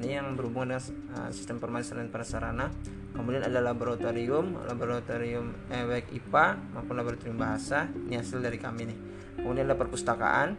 ini 0.00 0.16
yang 0.16 0.32
berhubungan 0.32 0.80
dengan 0.80 0.84
uh, 1.12 1.28
sistem 1.28 1.60
informasi 1.60 1.92
dan 1.92 2.08
prasarana. 2.08 2.72
Kemudian 3.12 3.44
ada 3.44 3.60
laboratorium, 3.60 4.64
laboratorium 4.64 5.52
eh, 5.68 6.00
IPA 6.16 6.56
maupun 6.72 6.96
laboratorium 6.96 7.36
bahasa. 7.36 7.84
Ini 7.92 8.24
hasil 8.24 8.40
dari 8.40 8.56
kami 8.56 8.88
nih. 8.88 8.98
Kemudian 9.44 9.68
ada 9.68 9.76
perpustakaan. 9.76 10.56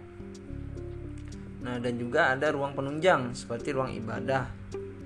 Nah, 1.66 1.78
dan 1.82 1.94
juga 1.98 2.30
ada 2.30 2.54
ruang 2.54 2.78
penunjang 2.78 3.34
seperti 3.34 3.74
ruang 3.74 3.94
ibadah, 3.94 4.50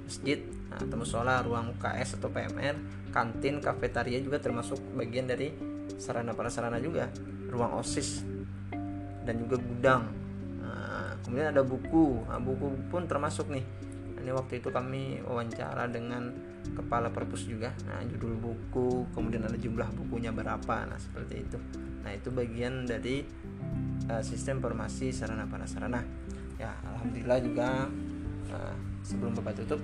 masjid, 0.08 0.40
nah, 0.72 0.80
atau 0.84 0.96
musola, 1.00 1.40
ruang 1.44 1.76
UKS 1.76 2.20
atau 2.20 2.32
PMR, 2.32 2.76
kantin, 3.12 3.60
kafetaria 3.60 4.20
juga 4.24 4.40
termasuk 4.40 4.80
bagian 4.96 5.28
dari 5.28 5.52
sarana 6.00 6.32
prasarana 6.32 6.80
juga, 6.80 7.12
ruang 7.52 7.76
OSIS 7.76 8.24
dan 9.28 9.36
juga 9.36 9.60
gudang. 9.60 10.08
Nah, 10.64 11.20
kemudian 11.28 11.52
ada 11.52 11.60
buku, 11.60 12.24
nah, 12.24 12.40
buku 12.40 12.72
pun 12.88 13.04
termasuk 13.04 13.52
nih 13.52 13.64
ini 14.26 14.34
waktu 14.34 14.58
itu 14.58 14.74
kami 14.74 15.22
wawancara 15.22 15.86
dengan 15.86 16.34
kepala 16.74 17.14
perpus 17.14 17.46
juga. 17.46 17.70
Nah 17.86 18.02
judul 18.10 18.34
buku 18.42 19.06
kemudian 19.14 19.46
ada 19.46 19.54
jumlah 19.54 19.86
bukunya 19.94 20.34
berapa. 20.34 20.90
Nah 20.90 20.98
seperti 20.98 21.46
itu. 21.46 21.62
Nah 22.02 22.10
itu 22.10 22.34
bagian 22.34 22.90
dari 22.90 23.22
uh, 24.10 24.26
sistem 24.26 24.66
informasi 24.66 25.14
sarana 25.14 25.46
prasarana. 25.46 26.02
Ya 26.58 26.74
alhamdulillah 26.90 27.38
juga 27.46 27.86
uh, 28.50 28.76
sebelum 29.06 29.38
bapak 29.38 29.62
tutup 29.62 29.78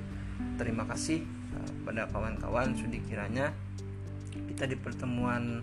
terima 0.57 0.89
kasih 0.89 1.21
uh, 1.53 1.71
pada 1.85 2.09
kawan-kawan 2.09 2.73
sudah 2.73 2.97
kiranya 3.05 3.53
kita 4.49 4.65
di 4.65 4.73
pertemuan 4.73 5.61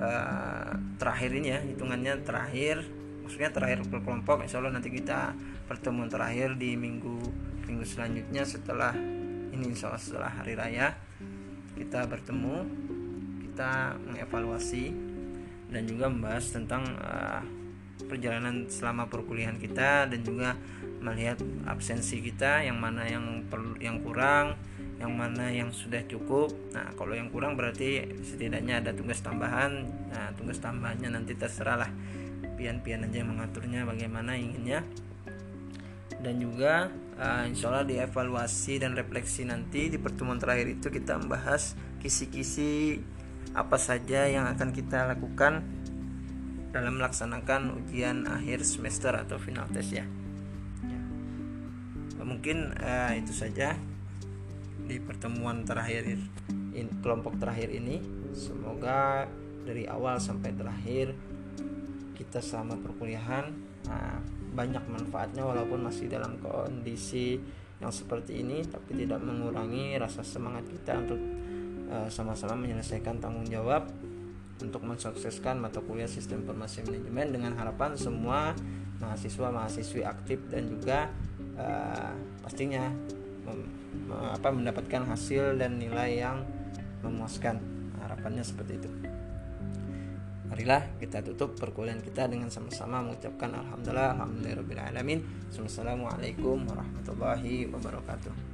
uh, 0.00 0.72
terakhir 0.96 1.30
ini 1.36 1.48
ya 1.52 1.60
hitungannya 1.60 2.24
terakhir 2.24 2.80
maksudnya 3.24 3.50
terakhir 3.52 3.84
kelompok 3.88 4.44
insya 4.44 4.60
Allah 4.60 4.76
nanti 4.76 4.92
kita 4.92 5.32
pertemuan 5.64 6.12
terakhir 6.12 6.56
di 6.60 6.76
minggu 6.76 7.16
minggu 7.64 7.84
selanjutnya 7.88 8.44
setelah 8.44 8.92
ini 9.54 9.72
insya 9.72 9.92
Allah 9.92 10.02
setelah 10.02 10.30
hari 10.30 10.54
raya 10.58 10.92
kita 11.74 12.06
bertemu 12.06 12.56
kita 13.48 13.96
mengevaluasi 14.02 14.92
dan 15.70 15.82
juga 15.88 16.06
membahas 16.12 16.44
tentang 16.54 16.86
uh, 17.00 17.42
perjalanan 18.06 18.68
selama 18.68 19.08
perkuliahan 19.08 19.56
kita 19.56 20.06
dan 20.06 20.20
juga 20.20 20.54
melihat 21.00 21.40
absensi 21.68 22.20
kita 22.20 22.64
yang 22.64 22.80
mana 22.80 23.04
yang 23.08 23.44
perlu 23.48 23.76
yang 23.80 24.00
kurang 24.00 24.56
yang 24.94 25.10
mana 25.10 25.50
yang 25.50 25.74
sudah 25.74 26.06
cukup. 26.06 26.54
Nah 26.70 26.94
kalau 26.94 27.18
yang 27.18 27.28
kurang 27.28 27.58
berarti 27.58 28.06
setidaknya 28.22 28.80
ada 28.80 28.94
tugas 28.94 29.18
tambahan 29.20 29.84
nah 30.08 30.30
tugas 30.38 30.62
tambahannya 30.62 31.10
nanti 31.12 31.34
terserah 31.34 31.86
lah. 31.86 31.90
Pian-pian 32.54 33.02
aja 33.02 33.20
yang 33.20 33.34
mengaturnya 33.34 33.82
bagaimana 33.82 34.38
inginnya 34.38 34.86
dan 36.20 36.40
juga 36.40 36.88
uh, 37.20 37.44
insya 37.44 37.68
Allah 37.72 37.84
dievaluasi 37.84 38.80
dan 38.80 38.96
refleksi 38.96 39.44
nanti 39.44 39.92
di 39.92 39.98
pertemuan 40.00 40.40
terakhir 40.40 40.72
itu 40.72 40.88
kita 40.88 41.20
membahas 41.20 41.76
kisi-kisi 42.00 43.00
apa 43.54 43.76
saja 43.76 44.26
yang 44.26 44.48
akan 44.50 44.74
kita 44.74 45.06
lakukan 45.08 45.62
dalam 46.74 46.98
melaksanakan 46.98 47.78
ujian 47.78 48.26
akhir 48.26 48.66
semester 48.66 49.14
atau 49.14 49.38
final 49.38 49.70
test 49.70 49.94
ya, 49.94 50.02
ya. 50.82 51.00
mungkin 52.26 52.74
uh, 52.74 53.14
itu 53.14 53.30
saja 53.30 53.78
di 54.84 55.00
pertemuan 55.00 55.64
terakhir 55.64 56.18
in, 56.76 56.88
kelompok 57.00 57.40
terakhir 57.40 57.72
ini. 57.72 58.02
Semoga 58.34 59.24
dari 59.64 59.88
awal 59.88 60.20
sampai 60.20 60.52
terakhir 60.52 61.14
kita 62.18 62.42
selama 62.42 62.76
perkuliahan. 62.82 63.54
Uh, 63.88 64.20
banyak 64.54 64.80
manfaatnya 64.86 65.42
walaupun 65.42 65.84
masih 65.84 66.06
dalam 66.06 66.38
kondisi 66.38 67.36
yang 67.82 67.90
seperti 67.90 68.40
ini 68.40 68.62
tapi 68.64 68.94
tidak 68.94 69.20
mengurangi 69.20 69.98
rasa 69.98 70.22
semangat 70.22 70.64
kita 70.70 70.94
untuk 71.04 71.20
uh, 71.90 72.08
sama-sama 72.08 72.54
menyelesaikan 72.54 73.18
tanggung 73.18 73.44
jawab 73.50 73.90
untuk 74.62 74.86
mensukseskan 74.86 75.58
mata 75.58 75.82
kuliah 75.82 76.06
sistem 76.06 76.46
informasi 76.46 76.86
manajemen 76.86 77.34
dengan 77.34 77.52
harapan 77.58 77.98
semua 77.98 78.54
mahasiswa 79.02 79.50
mahasiswi 79.50 80.06
aktif 80.06 80.38
dan 80.48 80.70
juga 80.70 81.10
uh, 81.58 82.14
pastinya 82.40 82.88
apa 84.32 84.48
mendapatkan 84.48 85.04
hasil 85.04 85.60
dan 85.60 85.76
nilai 85.76 86.24
yang 86.24 86.40
memuaskan. 87.04 87.60
Harapannya 88.00 88.40
seperti 88.40 88.80
itu 88.80 89.13
marilah 90.54 90.86
kita 91.02 91.18
tutup 91.18 91.58
perkuliahan 91.58 91.98
kita 91.98 92.30
dengan 92.30 92.46
sama-sama 92.46 93.02
mengucapkan 93.02 93.58
alhamdulillah 93.58 94.14
alhamdulillahirobbilalamin 94.14 95.50
assalamualaikum 95.50 96.62
warahmatullahi 96.70 97.66
wabarakatuh 97.74 98.53